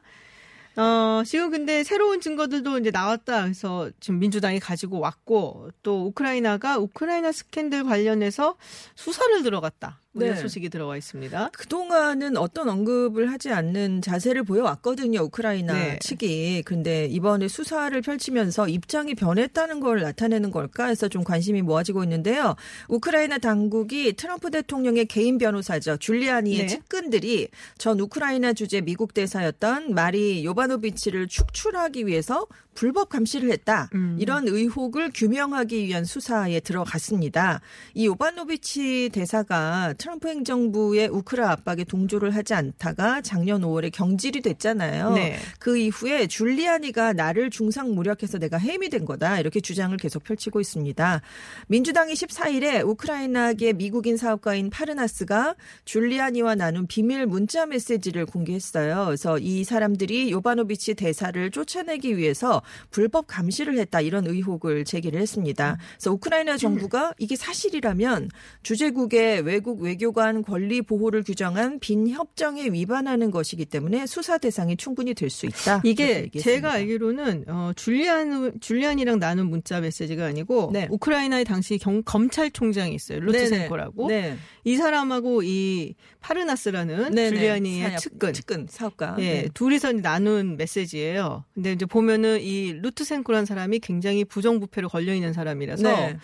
어, 0.77 1.23
지금 1.25 1.51
근데 1.51 1.83
새로운 1.83 2.21
증거들도 2.21 2.79
이제 2.79 2.91
나왔다. 2.91 3.43
그래서 3.43 3.89
지금 3.99 4.19
민주당이 4.19 4.59
가지고 4.59 4.99
왔고 4.99 5.69
또 5.83 6.07
우크라이나가 6.07 6.77
우크라이나 6.77 7.31
스캔들 7.31 7.83
관련해서 7.83 8.55
수사를 8.95 9.43
들어갔다. 9.43 10.00
네. 10.13 10.35
소식이 10.35 10.69
들어와 10.69 10.97
있습니다. 10.97 11.51
그동안은 11.53 12.35
어떤 12.35 12.67
언급을 12.67 13.31
하지 13.31 13.49
않는 13.51 14.01
자세를 14.01 14.43
보여왔거든요, 14.43 15.21
우크라이나 15.21 15.73
네. 15.73 15.99
측이. 15.99 16.63
근데 16.63 17.05
이번에 17.05 17.47
수사를 17.47 17.99
펼치면서 18.01 18.67
입장이 18.67 19.15
변했다는 19.15 19.79
걸 19.79 20.01
나타내는 20.01 20.51
걸까 20.51 20.87
해서 20.87 21.07
좀 21.07 21.23
관심이 21.23 21.61
모아지고 21.61 22.03
있는데요. 22.03 22.55
우크라이나 22.89 23.37
당국이 23.37 24.13
트럼프 24.13 24.51
대통령의 24.51 25.05
개인 25.05 25.37
변호사죠. 25.37 25.97
줄리아니의 25.97 26.59
네. 26.59 26.67
측근들이 26.67 27.47
전 27.77 27.99
우크라이나 27.99 28.51
주재 28.51 28.81
미국 28.81 29.13
대사였던 29.13 29.93
마리 29.93 30.43
요바노비치를 30.43 31.29
축출하기 31.29 32.05
위해서 32.05 32.47
불법 32.73 33.09
감시를 33.09 33.51
했다. 33.51 33.89
음. 33.93 34.17
이런 34.19 34.47
의혹을 34.47 35.11
규명하기 35.13 35.85
위한 35.85 36.05
수사에 36.05 36.59
들어갔습니다. 36.61 37.61
이 37.93 38.05
요바노비치 38.05 39.09
대사가 39.13 39.93
트럼프 40.01 40.29
행정부의 40.29 41.09
우크라 41.09 41.51
압박에 41.51 41.83
동조를 41.83 42.35
하지 42.35 42.55
않다가 42.55 43.21
작년 43.21 43.61
5월에 43.61 43.91
경질이 43.91 44.41
됐잖아요. 44.41 45.13
네. 45.13 45.37
그 45.59 45.77
이후에 45.77 46.25
줄리아니가 46.25 47.13
나를 47.13 47.51
중상 47.51 47.93
무력해서 47.93 48.39
내가 48.39 48.57
해임이 48.57 48.89
된 48.89 49.05
거다. 49.05 49.39
이렇게 49.39 49.61
주장을 49.61 49.95
계속 49.97 50.23
펼치고 50.23 50.59
있습니다. 50.59 51.21
민주당이 51.67 52.13
14일에 52.13 52.83
우크라이나계 52.83 53.73
미국인 53.73 54.17
사업가인 54.17 54.71
파르나스가 54.71 55.53
줄리아니와 55.85 56.55
나눈 56.55 56.87
비밀 56.87 57.27
문자 57.27 57.67
메시지를 57.67 58.25
공개했어요. 58.25 59.05
그래서 59.05 59.37
이 59.37 59.63
사람들이 59.63 60.31
요바노비치 60.31 60.95
대사를 60.95 61.51
쫓아내기 61.51 62.17
위해서 62.17 62.63
불법 62.89 63.27
감시를 63.27 63.77
했다. 63.77 64.01
이런 64.01 64.25
의혹을 64.25 64.83
제기를 64.83 65.21
했습니다. 65.21 65.77
그래서 65.91 66.11
우크라이나 66.11 66.57
정부가 66.57 67.13
이게 67.19 67.35
사실이라면 67.35 68.31
주재국의 68.63 69.41
외국 69.41 69.81
외 69.81 69.90
교관 69.97 70.43
권리 70.43 70.81
보호를 70.81 71.23
규정한 71.23 71.79
빈 71.79 72.07
협정에 72.09 72.67
위반하는 72.69 73.31
것이기 73.31 73.65
때문에 73.65 74.05
수사 74.05 74.37
대상이 74.37 74.75
충분히 74.77 75.13
될 75.13 75.29
수 75.29 75.45
있다. 75.45 75.81
이게 75.85 76.29
제가 76.37 76.73
알기로는 76.73 77.45
어, 77.47 77.71
줄리안 77.75 78.59
줄리안이랑 78.59 79.19
나눈 79.19 79.49
문자 79.49 79.79
메시지가 79.79 80.25
아니고 80.25 80.71
네. 80.73 80.87
우크라이나의 80.91 81.45
당시 81.45 81.77
경, 81.77 82.01
검찰총장이 82.03 82.93
있어요. 82.93 83.19
루트센코라고. 83.21 84.07
네. 84.07 84.37
이 84.63 84.75
사람하고 84.75 85.41
이 85.43 85.95
파르나스라는 86.19 87.11
네네. 87.15 87.29
줄리안이의 87.29 87.89
사업- 87.91 87.99
측근 87.99 88.33
측근 88.33 88.67
사업가. 88.69 89.15
예, 89.19 89.43
네. 89.43 89.47
둘이서 89.53 89.93
나눈 89.93 90.57
메시지예요. 90.57 91.45
근데 91.53 91.73
이제 91.73 91.85
보면은 91.85 92.41
이 92.41 92.73
루트센코라는 92.73 93.45
사람이 93.45 93.79
굉장히 93.79 94.25
부정부패로 94.25 94.89
걸려 94.89 95.13
있는 95.13 95.33
사람이라서 95.33 95.83
네. 95.83 96.17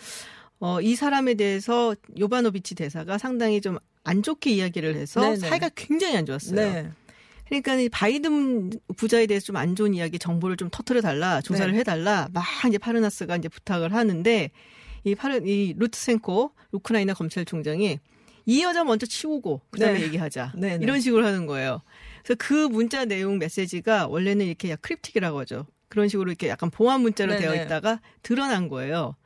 어, 0.60 0.80
이 0.80 0.94
사람에 0.94 1.34
대해서 1.34 1.94
요바노비치 2.18 2.74
대사가 2.74 3.18
상당히 3.18 3.60
좀 3.60 3.78
안 4.08 4.22
좋게 4.22 4.50
이야기를 4.52 4.96
해서 4.96 5.20
네네. 5.20 5.36
사이가 5.36 5.70
굉장히 5.74 6.16
안 6.16 6.24
좋았어요. 6.24 6.56
네. 6.56 6.90
그러니까 7.46 7.74
이 7.74 7.88
바이든 7.90 8.70
부자에 8.96 9.26
대해서 9.26 9.46
좀 9.46 9.56
안 9.56 9.76
좋은 9.76 9.92
이야기 9.92 10.18
정보를 10.18 10.56
좀 10.56 10.70
터트려 10.70 11.02
달라 11.02 11.42
조사를 11.42 11.72
네. 11.72 11.80
해달라 11.80 12.28
막 12.32 12.44
이제 12.66 12.78
파르나스가 12.78 13.36
이제 13.36 13.48
부탁을 13.48 13.92
하는데 13.92 14.50
이 15.04 15.14
파르 15.14 15.46
이 15.46 15.74
루트센코 15.76 16.52
우크라이나 16.72 17.12
검찰총장이 17.12 18.00
이 18.46 18.62
여자 18.62 18.82
먼저 18.82 19.04
치우고 19.04 19.60
그다음에 19.70 19.98
네. 19.98 20.04
얘기하자 20.06 20.52
네, 20.56 20.78
네. 20.78 20.82
이런 20.82 21.00
식으로 21.00 21.26
하는 21.26 21.44
거예요. 21.46 21.82
그래서 22.22 22.36
그 22.38 22.54
문자 22.54 23.04
내용 23.04 23.38
메시지가 23.38 24.06
원래는 24.06 24.46
이렇게 24.46 24.74
cryptic이라고 24.74 25.38
하죠. 25.40 25.66
그런 25.88 26.08
식으로 26.08 26.30
이렇게 26.30 26.48
약간 26.48 26.70
보안 26.70 27.02
문자로 27.02 27.32
네, 27.32 27.40
되어 27.40 27.52
네. 27.52 27.64
있다가 27.64 28.00
드러난 28.22 28.68
거예요. 28.68 29.16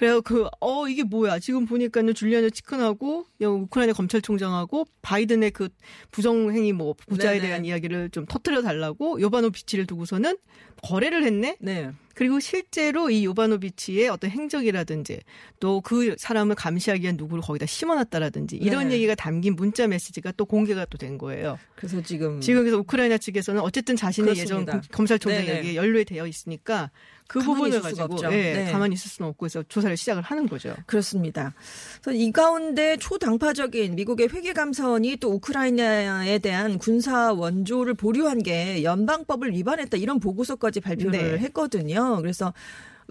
그래서 0.00 0.22
그, 0.22 0.46
어, 0.60 0.88
이게 0.88 1.02
뭐야. 1.02 1.40
지금 1.40 1.66
보니까는 1.66 2.14
줄리아노 2.14 2.48
치큰하고, 2.48 3.26
우크라이나 3.38 3.92
검찰총장하고, 3.92 4.86
바이든의 5.02 5.50
그 5.50 5.68
부정행위 6.10 6.72
뭐, 6.72 6.94
부자에 7.06 7.34
네네. 7.34 7.46
대한 7.46 7.64
이야기를 7.66 8.08
좀 8.08 8.24
터트려 8.24 8.62
달라고, 8.62 9.20
요바노비치를 9.20 9.84
두고서는 9.84 10.38
거래를 10.84 11.24
했네? 11.24 11.58
네. 11.60 11.90
그리고 12.14 12.40
실제로 12.40 13.10
이 13.10 13.24
요바노비치의 13.24 14.08
어떤 14.08 14.30
행적이라든지, 14.30 15.20
또 15.58 15.80
그 15.80 16.14
사람을 16.18 16.54
감시하기 16.54 17.02
위한 17.02 17.16
누구를 17.16 17.42
거기다 17.42 17.66
심어놨다라든지, 17.66 18.56
이런 18.56 18.88
네. 18.88 18.94
얘기가 18.94 19.14
담긴 19.14 19.56
문자 19.56 19.86
메시지가 19.86 20.32
또 20.36 20.44
공개가 20.44 20.84
또 20.84 20.98
된 20.98 21.16
거예요. 21.18 21.58
그래서 21.76 22.02
지금 22.02 22.40
지금 22.40 22.60
그래서 22.62 22.76
우크라이나 22.78 23.16
측에서는 23.16 23.60
어쨌든 23.62 23.96
자신의 23.96 24.36
예전 24.36 24.66
그렇습니다. 24.66 24.80
그 24.90 24.96
검찰총장이 24.96 25.46
네네. 25.46 25.58
여기에 25.58 25.74
연루되어 25.76 26.26
있으니까 26.26 26.90
그 27.26 27.38
부분을 27.40 27.80
가지고. 27.80 28.18
예, 28.32 28.52
네. 28.52 28.72
가만히 28.72 28.94
있을 28.94 29.08
수는 29.08 29.28
없고 29.30 29.46
해서 29.46 29.62
조사를 29.68 29.96
시작을 29.96 30.22
하는 30.22 30.48
거죠. 30.48 30.74
그렇습니다. 30.86 31.54
그래서 32.02 32.18
이 32.20 32.32
가운데 32.32 32.96
초당파적인 32.96 33.94
미국의 33.94 34.28
회계감사원이 34.28 35.16
또 35.18 35.30
우크라이나에 35.34 36.40
대한 36.40 36.76
군사 36.78 37.32
원조를 37.32 37.94
보류한 37.94 38.42
게 38.42 38.82
연방법을 38.82 39.52
위반했다 39.52 39.96
이런 39.96 40.18
보고서까지 40.18 40.80
발표를 40.80 41.12
네. 41.12 41.38
했거든요. 41.38 41.99
그래서 42.16 42.52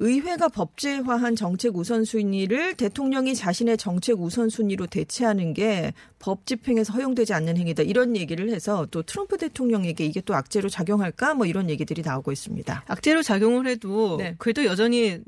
의회가 0.02 0.48
법제화한 0.48 1.36
정책 1.36 1.76
우선순위를 1.76 2.76
대통령이 2.76 3.36
자신의 3.36 3.78
정책 3.78 4.22
우선순위로 4.22 4.88
대체하는 4.88 5.54
게 5.54 5.94
법 6.20 6.46
집행에서 6.46 6.94
허용되지 6.94 7.34
않는 7.34 7.58
행위다 7.58 7.84
이런 7.84 8.16
얘기를 8.16 8.50
해서 8.50 8.86
또 8.92 9.02
트럼프 9.02 9.38
대통령에게 9.38 10.06
이게 10.06 10.22
또 10.22 10.36
악재로 10.36 10.70
작용할까 10.70 11.34
뭐 11.34 11.46
이런 11.46 11.70
얘기들이 11.70 12.02
나오고 12.02 12.32
있습니다. 12.32 12.84
악재로 12.86 13.24
작용을 13.24 13.68
해도 13.68 14.18
네. 14.18 14.36
그래도 14.38 14.66
여전히 14.66 15.20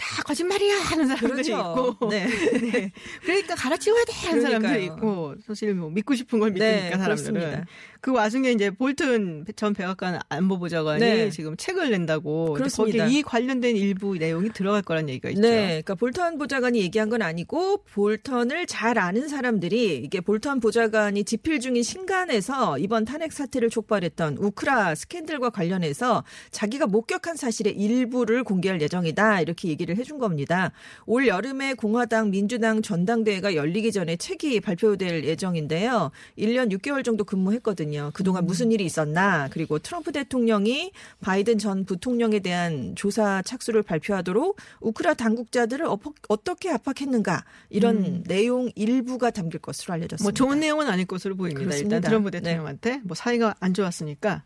다 0.00 0.22
거짓말이야 0.22 0.80
하는 0.80 1.06
사람들이 1.06 1.50
그렇죠. 1.50 1.96
있고 1.98 2.08
네. 2.10 2.26
네. 2.26 2.92
그러니까 3.22 3.54
갈아치워야 3.54 4.04
돼 4.04 4.12
하는 4.26 4.40
사람들이 4.40 4.72
그러니까요. 4.72 4.96
있고 4.96 5.34
사실 5.46 5.74
뭐 5.74 5.90
믿고 5.90 6.14
싶은 6.14 6.38
걸 6.40 6.52
믿으니까 6.52 6.74
네, 6.74 6.90
사람들은 6.96 7.04
그렇습니다. 7.34 7.66
그 8.00 8.12
와중에 8.12 8.50
이제 8.52 8.70
볼튼 8.70 9.44
전 9.56 9.74
백악관 9.74 10.20
안보보좌관이 10.30 11.00
네. 11.00 11.30
지금 11.30 11.54
책을 11.56 11.90
낸다고 11.90 12.54
그렇습니다. 12.54 13.04
거기에 13.04 13.18
이 13.18 13.22
관련된 13.22 13.76
일부 13.76 14.16
내용이 14.16 14.50
들어갈 14.54 14.80
거란 14.80 15.08
얘기가 15.10 15.28
있죠. 15.30 15.42
네, 15.42 15.66
그러니까 15.66 15.94
볼턴 15.96 16.38
보좌관이 16.38 16.80
얘기한 16.80 17.10
건 17.10 17.20
아니고 17.20 17.84
볼턴을 17.84 18.66
잘 18.66 18.98
아는 18.98 19.28
사람들이 19.28 19.98
이게 19.98 20.20
볼턴 20.22 20.60
보좌관이 20.60 21.24
집필 21.24 21.60
중인 21.60 21.82
신간에서 21.82 22.78
이번 22.78 23.04
탄핵 23.04 23.32
사태를 23.32 23.68
촉발했던 23.68 24.38
우크라 24.38 24.94
스캔들과 24.94 25.50
관련해서 25.50 26.24
자기가 26.52 26.86
목격한 26.86 27.36
사실의 27.36 27.74
일부를 27.74 28.44
공개할 28.44 28.80
예정이다 28.80 29.42
이렇게 29.42 29.68
얘기를 29.68 29.89
해준 29.96 30.18
겁니다. 30.18 30.72
올 31.06 31.26
여름에 31.26 31.74
공화당 31.74 32.30
민주당 32.30 32.82
전당대회가 32.82 33.54
열리기 33.54 33.92
전에 33.92 34.16
책이 34.16 34.60
발표될 34.60 35.24
예정인데요. 35.24 36.10
1년 36.38 36.72
6개월 36.72 37.04
정도 37.04 37.24
근무했거든요. 37.24 38.10
그동안 38.14 38.46
무슨 38.46 38.72
일이 38.72 38.84
있었나 38.84 39.48
그리고 39.50 39.78
트럼프 39.78 40.12
대통령이 40.12 40.92
바이든 41.20 41.58
전 41.58 41.84
부통령에 41.84 42.40
대한 42.40 42.94
조사 42.94 43.42
착수를 43.42 43.82
발표하도록 43.82 44.56
우크라 44.80 45.14
당국자들을 45.14 45.86
어떻게 46.28 46.70
압박했는가 46.70 47.44
이런 47.68 48.22
내용 48.24 48.70
일부가 48.74 49.30
담길 49.30 49.60
것으로 49.60 49.94
알려졌습니다. 49.94 50.24
뭐 50.24 50.32
좋은 50.32 50.60
내용은 50.60 50.88
아닐 50.88 51.06
것으로 51.06 51.36
보입니다. 51.36 51.60
그렇습니다. 51.60 51.96
일단 51.96 52.08
트럼프 52.08 52.30
네. 52.30 52.40
대통령한테 52.40 53.00
뭐 53.04 53.14
사이가 53.14 53.56
안 53.60 53.74
좋았으니까. 53.74 54.42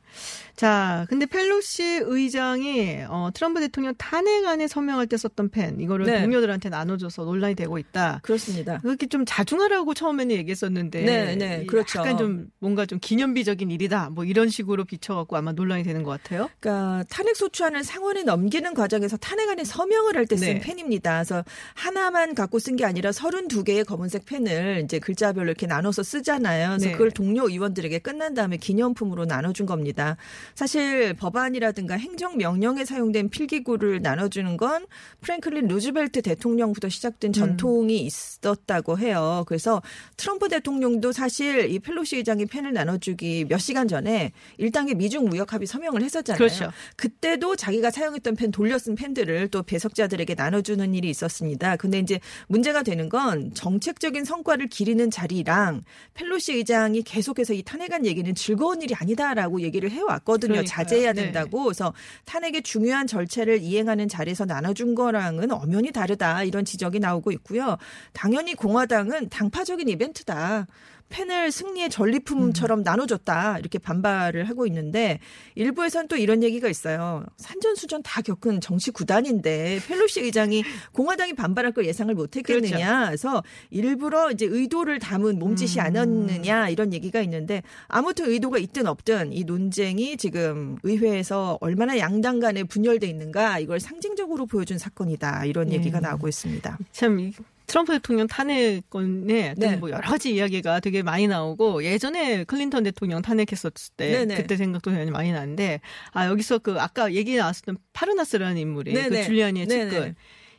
자, 0.56 1.06
근데 1.08 1.26
펠로시 1.26 2.00
의장이 2.04 3.04
어, 3.08 3.30
트럼프 3.34 3.60
대통령 3.60 3.94
탄핵안에 3.96 4.68
서명할 4.68 5.06
때 5.06 5.16
썼던 5.16 5.33
펜 5.50 5.80
이거를 5.80 6.06
네. 6.06 6.22
동료들한테 6.22 6.68
나눠줘서 6.68 7.24
논란이 7.24 7.54
되고 7.54 7.78
있다. 7.78 8.20
그렇습니다. 8.22 8.78
그렇게 8.78 9.06
좀 9.06 9.24
자중하라고 9.26 9.94
처음에는 9.94 10.36
얘기했었는데, 10.36 11.02
네, 11.02 11.36
네, 11.36 11.62
이 11.62 11.66
그렇죠. 11.66 12.00
약간 12.00 12.16
좀 12.18 12.46
뭔가 12.58 12.86
좀 12.86 12.98
기념비적인 13.00 13.70
일이다, 13.70 14.10
뭐 14.10 14.24
이런 14.24 14.48
식으로 14.48 14.84
비춰갖고 14.84 15.36
아마 15.36 15.52
논란이 15.52 15.82
되는 15.82 16.02
것 16.02 16.10
같아요. 16.10 16.50
그러니까 16.60 17.04
탄핵 17.08 17.36
소추안을 17.36 17.84
상원에 17.84 18.22
넘기는 18.22 18.72
과정에서 18.74 19.16
탄핵안에 19.16 19.64
서명을 19.64 20.16
할 20.16 20.26
때쓴 20.26 20.54
네. 20.54 20.60
펜입니다. 20.60 21.14
그래서 21.14 21.44
하나만 21.74 22.34
갖고 22.34 22.58
쓴 22.58 22.74
게 22.76 22.84
아니라 22.84 23.10
32개의 23.10 23.84
검은색 23.84 24.26
펜을 24.26 24.82
이제 24.84 24.98
글자별로 24.98 25.46
이렇게 25.46 25.66
나눠서 25.66 26.02
쓰잖아요. 26.02 26.68
그래서 26.70 26.86
네. 26.86 26.92
그걸 26.92 27.10
동료 27.10 27.48
의원들에게 27.48 28.00
끝난 28.00 28.34
다음에 28.34 28.56
기념품으로 28.56 29.26
나눠준 29.26 29.66
겁니다. 29.66 30.16
사실 30.54 31.14
법안이라든가 31.14 31.96
행정 31.96 32.36
명령에 32.36 32.84
사용된 32.84 33.30
필기구를 33.30 34.02
나눠주는 34.02 34.56
건 34.56 34.86
프랭클린 35.24 35.68
루즈벨트 35.68 36.20
대통령부터 36.20 36.90
시작된 36.90 37.32
전통이 37.32 38.00
있었다고 38.00 38.98
해요. 38.98 39.44
그래서 39.46 39.80
트럼프 40.18 40.50
대통령도 40.50 41.12
사실 41.12 41.70
이 41.70 41.78
펠로시 41.78 42.16
의장이 42.16 42.44
펜을 42.44 42.74
나눠주기 42.74 43.46
몇 43.48 43.56
시간 43.56 43.88
전에 43.88 44.32
일당의 44.58 44.96
미중 44.96 45.24
무역 45.24 45.54
합의 45.54 45.66
서명을 45.66 46.02
했었잖아요. 46.02 46.36
그렇죠. 46.36 46.70
그때도 46.96 47.56
자기가 47.56 47.90
사용했던 47.90 48.36
펜 48.36 48.50
돌려 48.50 48.78
쓴 48.78 48.94
펜들을 48.96 49.48
또 49.48 49.62
배석자들에게 49.62 50.34
나눠주는 50.34 50.94
일이 50.94 51.08
있었습니다. 51.08 51.76
근데 51.76 52.00
이제 52.00 52.20
문제가 52.46 52.82
되는 52.82 53.08
건 53.08 53.54
정책적인 53.54 54.24
성과를 54.24 54.68
기리는 54.68 55.10
자리랑 55.10 55.84
펠로시 56.12 56.52
의장이 56.52 57.02
계속해서 57.02 57.54
이 57.54 57.62
탄핵안 57.62 58.04
얘기는 58.04 58.34
즐거운 58.34 58.82
일이 58.82 58.94
아니다라고 58.94 59.62
얘기를 59.62 59.90
해왔거든요. 59.90 60.52
그러니까요. 60.52 60.66
자제해야 60.66 61.12
네. 61.14 61.22
된다고. 61.22 61.64
그래서 61.64 61.94
탄핵의 62.26 62.62
중요한 62.62 63.06
절차를 63.06 63.62
이행하는 63.62 64.06
자리에서 64.06 64.44
나눠준 64.44 64.94
거 64.94 65.13
랑은 65.14 65.50
엄연히 65.52 65.90
다르다 65.92 66.42
이런 66.44 66.64
지적이 66.64 66.98
나오고 66.98 67.32
있고요. 67.32 67.78
당연히 68.12 68.54
공화당은 68.54 69.30
당파적인 69.30 69.88
이벤트다. 69.88 70.66
펜을 71.10 71.52
승리의 71.52 71.90
전리품처럼 71.90 72.82
나눠줬다 72.82 73.58
이렇게 73.58 73.78
반발을 73.78 74.48
하고 74.48 74.66
있는데 74.66 75.20
일부에서는 75.54 76.08
또 76.08 76.16
이런 76.16 76.42
얘기가 76.42 76.68
있어요. 76.68 77.24
산전수전 77.36 78.02
다 78.02 78.20
겪은 78.20 78.60
정치 78.60 78.90
구단인데 78.90 79.80
펠로시 79.86 80.20
의장이 80.22 80.64
공화당이 80.92 81.34
반발할 81.34 81.72
걸 81.72 81.86
예상을 81.86 82.12
못했겠느냐. 82.14 83.06
그래서 83.06 83.42
일부러 83.70 84.30
이제 84.32 84.46
의도를 84.46 84.98
담은 84.98 85.38
몸짓이 85.38 85.80
아니었느냐 85.80 86.68
이런 86.68 86.92
얘기가 86.92 87.20
있는데 87.20 87.62
아무튼 87.86 88.28
의도가 88.30 88.58
있든 88.58 88.86
없든 88.86 89.32
이 89.32 89.44
논쟁이 89.44 90.16
지금 90.16 90.78
의회에서 90.82 91.58
얼마나 91.60 91.98
양당 91.98 92.40
간에 92.40 92.64
분열돼 92.64 93.06
있는가 93.06 93.60
이걸 93.60 93.78
상징적으로 93.78 94.46
보여준 94.46 94.78
사건이다 94.78 95.44
이런 95.44 95.72
얘기가 95.72 96.00
나오고 96.00 96.28
있습니다. 96.28 96.78
참, 96.92 97.20
이 97.20 97.32
트럼프 97.66 97.92
대통령 97.92 98.26
탄핵 98.26 98.88
건에 98.90 99.50
어떤 99.56 99.70
네. 99.70 99.76
뭐 99.76 99.90
여러 99.90 100.00
가지 100.08 100.34
이야기가 100.34 100.80
되게 100.80 101.02
많이 101.02 101.26
나오고 101.26 101.82
예전에 101.84 102.44
클린턴 102.44 102.84
대통령 102.84 103.22
탄핵했었을 103.22 103.72
때 103.96 104.10
네네. 104.26 104.34
그때 104.36 104.56
생각도 104.56 104.90
굉장히 104.90 105.10
많이 105.10 105.32
나는데 105.32 105.80
아 106.12 106.26
여기서 106.26 106.58
그 106.58 106.78
아까 106.80 107.12
얘기 107.14 107.36
나왔었던 107.36 107.78
파르나스라는 107.92 108.58
인물이 108.58 108.92
그 108.92 108.98
네네. 108.98 109.22
줄리아니의 109.24 109.68
측근 109.68 109.88
네네. 109.90 110.14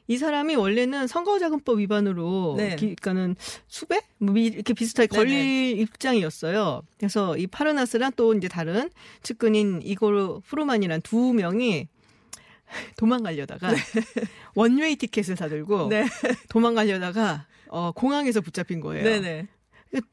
이 0.07 0.17
사람이 0.17 0.55
원래는 0.55 1.07
선거자금법 1.07 1.79
위반으로 1.79 2.55
네. 2.57 2.75
기- 2.75 2.95
그러니까는 2.95 3.35
수배 3.67 4.01
뭐 4.19 4.33
미- 4.33 4.45
이렇게 4.45 4.73
비슷하게 4.73 5.07
네네. 5.07 5.17
걸릴 5.17 5.79
입장이었어요. 5.79 6.81
그래서 6.99 7.35
이 7.37 7.47
파르나스랑 7.47 8.11
또 8.15 8.33
이제 8.35 8.47
다른 8.47 8.89
측근인 9.23 9.81
이고르 9.83 10.41
프로만이란 10.47 11.01
두 11.01 11.33
명이 11.33 11.87
도망가려다가 12.97 13.73
one-way 14.55 14.95
티켓을 14.95 15.35
사들고 15.35 15.89
네. 15.89 16.05
도망가려다가 16.49 17.45
어, 17.67 17.91
공항에서 17.91 18.41
붙잡힌 18.41 18.79
거예요. 18.79 19.03
네네. 19.03 19.47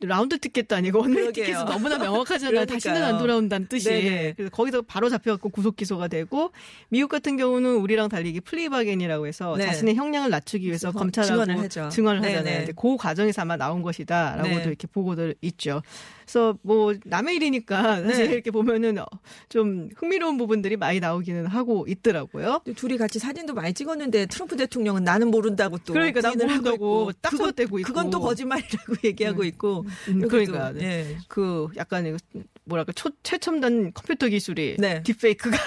라운드 0.00 0.38
티켓도 0.38 0.76
아니고 0.76 1.00
one-way. 1.00 1.32
티켓은 1.32 1.64
너무나 1.64 1.98
명확하잖아요. 1.98 2.66
다시는 2.66 3.02
안 3.02 3.18
돌아온다는 3.18 3.66
뜻이. 3.68 3.88
네네. 3.88 4.34
그래서 4.36 4.50
거기서 4.50 4.82
바로 4.82 5.08
잡혀갖고 5.08 5.48
구속 5.50 5.76
기소가 5.76 6.08
되고 6.08 6.52
미국 6.88 7.08
같은 7.08 7.36
경우는 7.36 7.76
우리랑 7.76 8.08
달리기 8.08 8.40
플리바겐이라고 8.40 9.26
해서 9.26 9.56
네. 9.56 9.66
자신의 9.66 9.94
형량을 9.94 10.30
낮추기 10.30 10.66
위해서 10.66 10.92
검찰하고 10.92 11.44
증언을 11.44 11.58
하죠. 11.64 11.88
증언을. 11.90 12.22
하잖아요. 12.24 12.66
그 12.76 12.96
과정에서 12.96 13.42
아마 13.42 13.56
나온 13.56 13.82
것이다라고도 13.82 14.56
네. 14.56 14.64
이렇게 14.64 14.86
보고들 14.86 15.34
있죠. 15.42 15.82
그래서 16.22 16.56
뭐 16.62 16.94
남의 17.04 17.36
일이니까 17.36 18.02
사실 18.02 18.28
네. 18.28 18.32
이렇게 18.34 18.50
보면은 18.50 18.98
어, 18.98 19.06
좀 19.48 19.88
흥미로운 19.96 20.38
부분들이 20.38 20.76
많이 20.76 21.00
나오기는 21.00 21.46
하고 21.46 21.84
있더라고요. 21.88 22.60
둘이 22.76 22.96
같이 22.96 23.18
사진도 23.18 23.54
많이 23.54 23.74
찍었는데 23.74 24.26
트럼프 24.26 24.56
대통령은 24.56 25.04
나는 25.04 25.30
모른다고 25.30 25.78
또 25.78 25.92
그러니까 25.92 26.20
나 26.20 26.32
모른다고 26.32 27.10
써대고 27.22 27.80
있고. 27.80 27.86
그건 27.86 28.10
또 28.10 28.20
거짓말이라고 28.20 28.94
얘기하고 29.04 29.44
있고 29.44 29.71
음, 29.80 30.28
그러니까 30.28 30.72
네. 30.72 31.18
그 31.28 31.68
약간 31.76 32.06
이거 32.06 32.16
뭐랄까 32.64 32.92
초, 32.92 33.10
최첨단 33.22 33.92
컴퓨터 33.92 34.28
기술이 34.28 34.76
네. 34.78 35.02
딥페이크가 35.02 35.56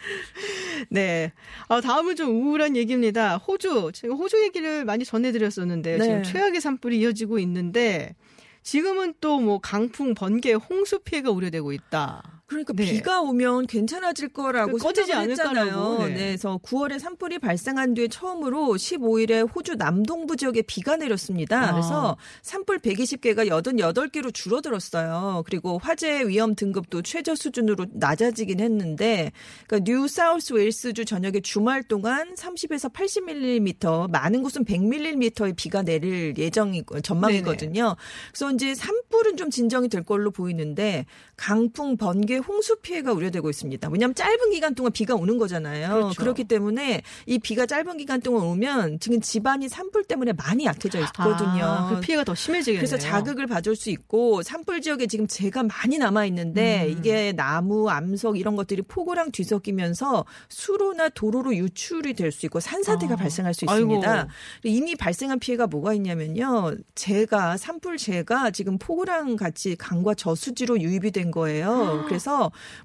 네. 0.90 1.32
아, 1.68 1.80
다음은 1.80 2.16
좀 2.16 2.30
우울한 2.30 2.76
얘기입니다. 2.76 3.36
호주. 3.36 3.90
제가 3.94 4.14
호주 4.14 4.42
얘기를 4.44 4.84
많이 4.84 5.04
전해드렸었는데 5.04 5.98
네. 5.98 6.04
지금 6.04 6.22
최악의 6.22 6.60
산불이 6.60 6.98
이어지고 7.00 7.38
있는데 7.40 8.14
지금은 8.62 9.14
또 9.20 9.40
뭐 9.40 9.58
강풍, 9.58 10.14
번개, 10.14 10.52
홍수 10.52 10.98
피해가 11.00 11.30
우려되고 11.30 11.72
있다. 11.72 12.39
그러니까 12.50 12.72
네. 12.72 12.84
비가 12.84 13.20
오면 13.20 13.68
괜찮아질 13.68 14.30
거라고 14.30 14.72
그 14.72 14.78
꺼지지 14.78 15.12
않을까라고. 15.12 15.60
했잖아요. 15.60 15.98
네. 16.00 16.08
네. 16.08 16.14
그래서 16.14 16.58
9월에 16.64 16.98
산불이 16.98 17.38
발생한 17.38 17.94
뒤에 17.94 18.08
처음으로 18.08 18.74
15일에 18.74 19.48
호주 19.54 19.76
남동부 19.76 20.36
지역에 20.36 20.62
비가 20.62 20.96
내렸습니다. 20.96 21.68
아. 21.68 21.72
그래서 21.72 22.16
산불 22.42 22.80
120개가 22.80 23.46
88개로 23.46 24.34
줄어들었어요. 24.34 25.44
그리고 25.46 25.78
화재 25.78 26.26
위험 26.26 26.56
등급도 26.56 27.02
최저 27.02 27.36
수준으로 27.36 27.86
낮아지긴 27.92 28.58
했는데 28.58 29.30
그러니까 29.68 29.84
뉴 29.88 30.08
사우스 30.08 30.52
웨일스주 30.52 31.04
전역에 31.04 31.40
주말 31.42 31.84
동안 31.84 32.34
30에서 32.34 32.92
80mm, 32.92 34.10
많은 34.10 34.42
곳은 34.42 34.64
100mm의 34.64 35.54
비가 35.54 35.82
내릴 35.82 36.36
예정이고 36.36 37.00
전망이거든요. 37.00 37.94
그래서 38.32 38.50
이제 38.50 38.74
산불은 38.74 39.36
좀 39.36 39.50
진정이 39.50 39.88
될 39.88 40.02
걸로 40.02 40.32
보이는데 40.32 41.06
강풍, 41.36 41.96
번개, 41.96 42.39
홍수 42.40 42.76
피해가 42.76 43.12
우려되고 43.12 43.48
있습니다. 43.50 43.88
왜냐하면 43.90 44.14
짧은 44.14 44.50
기간 44.50 44.74
동안 44.74 44.92
비가 44.92 45.14
오는 45.14 45.38
거잖아요. 45.38 45.88
그렇죠. 45.94 46.14
그렇기 46.20 46.44
때문에 46.44 47.02
이 47.26 47.38
비가 47.38 47.66
짧은 47.66 47.96
기간 47.98 48.20
동안 48.20 48.42
오면 48.46 49.00
지금 49.00 49.20
지반이 49.20 49.68
산불 49.68 50.04
때문에 50.04 50.32
많이 50.32 50.64
약해져 50.64 50.98
있거든요. 51.00 51.64
아, 51.64 51.90
그 51.94 52.00
피해가 52.00 52.24
더 52.24 52.34
심해지겠네요. 52.34 52.80
그래서 52.80 52.98
자극을 52.98 53.46
받을 53.46 53.76
수 53.76 53.90
있고 53.90 54.42
산불 54.42 54.80
지역에 54.80 55.06
지금 55.06 55.26
재가 55.26 55.62
많이 55.62 55.98
남아 55.98 56.24
있는데 56.26 56.86
음. 56.86 56.90
이게 56.98 57.32
나무, 57.32 57.88
암석 57.90 58.38
이런 58.38 58.56
것들이 58.56 58.82
폭우랑 58.82 59.30
뒤섞이면서 59.32 60.24
수로나 60.48 61.10
도로로 61.10 61.54
유출이 61.54 62.14
될 62.14 62.30
수 62.30 62.46
있고 62.46 62.60
산사태가 62.60 63.14
아. 63.14 63.16
발생할 63.16 63.52
수 63.54 63.66
아이고. 63.68 63.94
있습니다. 63.94 64.28
이미 64.64 64.94
발생한 64.94 65.40
피해가 65.40 65.66
뭐가 65.66 65.94
있냐면요. 65.94 66.76
재가 66.94 67.56
산불 67.56 67.96
재가 67.98 68.52
지금 68.52 68.78
폭우랑 68.78 69.34
같이 69.36 69.74
강과 69.76 70.14
저수지로 70.14 70.80
유입이 70.80 71.10
된 71.10 71.32
거예요. 71.32 72.04
그래서 72.06 72.29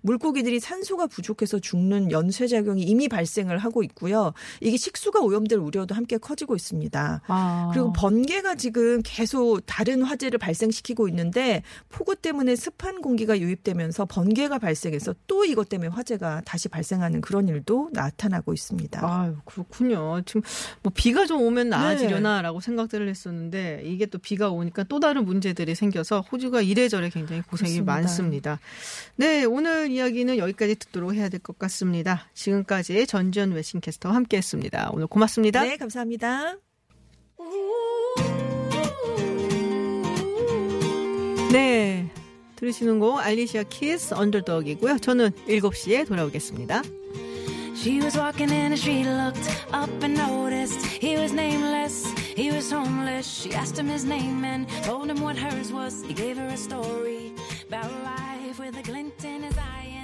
물고기들이 0.02 0.60
산소가 0.60 1.08
부족해서 1.08 1.60
죽는 1.60 2.12
연쇄 2.12 2.48
작용이 2.48 2.84
이미 2.84 3.08
발생을 3.08 3.58
하고 3.58 3.84
있고요. 3.84 4.34
이게 4.62 4.78
식수가 4.78 5.22
오염될 5.22 5.60
우려도 5.60 5.96
함께 5.96 6.18
커지고 6.18 6.56
있습니다. 6.56 7.22
아. 7.28 7.70
그리고 7.74 7.94
번개가 7.94 8.56
지금 8.56 9.02
계속 9.04 9.62
다른 9.66 10.04
화재를 10.04 10.40
발생시키고 10.40 11.08
있는데 11.10 11.64
폭우 11.90 12.16
때문에 12.16 12.56
습한 12.56 13.02
공기가 13.02 13.40
유입되면서 13.40 14.06
번개가 14.06 14.60
발생해서 14.60 15.16
또 15.28 15.46
이것 15.46 15.70
때문에 15.70 15.90
화재가 15.90 16.42
다시 16.46 16.70
발생하는 16.70 17.22
그런 17.22 17.48
일도 17.48 17.90
나타나고 17.94 18.54
있습니다. 18.54 19.06
아유, 19.06 19.36
그렇군요. 19.46 20.22
지금 20.26 20.42
뭐 20.82 20.92
비가 20.96 21.26
좀 21.26 21.42
오면 21.42 21.70
네. 21.70 21.76
나아지려나라고 21.76 22.60
생각들을 22.60 23.08
했었는데 23.10 23.82
이게 23.84 24.06
또 24.06 24.18
비가 24.18 24.50
오니까 24.50 24.84
또 24.84 25.00
다른 25.00 25.26
문제들이 25.26 25.76
생겨서 25.76 26.22
호주가 26.22 26.62
이래저래 26.62 27.10
굉장히 27.10 27.42
고생이 27.42 27.72
그렇습니다. 27.72 27.94
많습니다. 27.94 28.60
네, 29.16 29.35
오늘 29.44 29.92
이야기는 29.92 30.38
여기까지 30.38 30.76
듣도록 30.76 31.14
해야 31.14 31.28
될 31.30 31.40
것 31.40 31.60
같습니다. 31.60 32.28
지금까지 32.34 33.06
전지현 33.06 33.52
웨싱캐스터와 33.52 34.16
함께했습니다. 34.16 34.92
오늘 34.94 35.08
고맙습니다. 35.08 35.64
네, 35.64 35.76
감사합니다. 35.78 36.56
네. 41.52 42.10
들으시는 42.56 43.00
곡 43.00 43.20
알리시아 43.20 43.64
키스 43.64 44.14
언더덕이고요. 44.14 45.00
저는 45.00 45.32
7시에 45.48 46.08
돌아오겠습니다. 46.08 46.84
She 47.76 48.00
was 48.00 48.18
walking 48.18 48.52
in 48.52 48.72
and 48.72 48.80
she 48.80 49.04
looked 49.04 49.48
up 49.74 49.92
and 50.02 50.18
noticed 50.20 50.80
he 51.04 51.18
was 51.18 51.34
nameless. 51.34 52.08
He 52.36 52.50
was 52.50 52.72
homeless. 52.74 53.28
She 53.28 53.54
asked 53.54 53.78
him 53.78 53.88
his 53.90 54.06
name 54.08 54.44
and 54.46 54.68
told 54.84 55.10
him 55.12 55.22
what 55.22 55.38
hers 55.38 55.72
was. 55.72 56.02
He 56.08 56.16
gave 56.16 56.38
her 56.38 56.48
a 56.48 56.58
story 56.58 57.36
about 57.68 57.92
life 58.04 58.60
with 58.60 58.78
a 58.78 58.84
glint 58.84 59.24
in 59.24 59.42
his 59.44 59.58
eye 59.58 59.95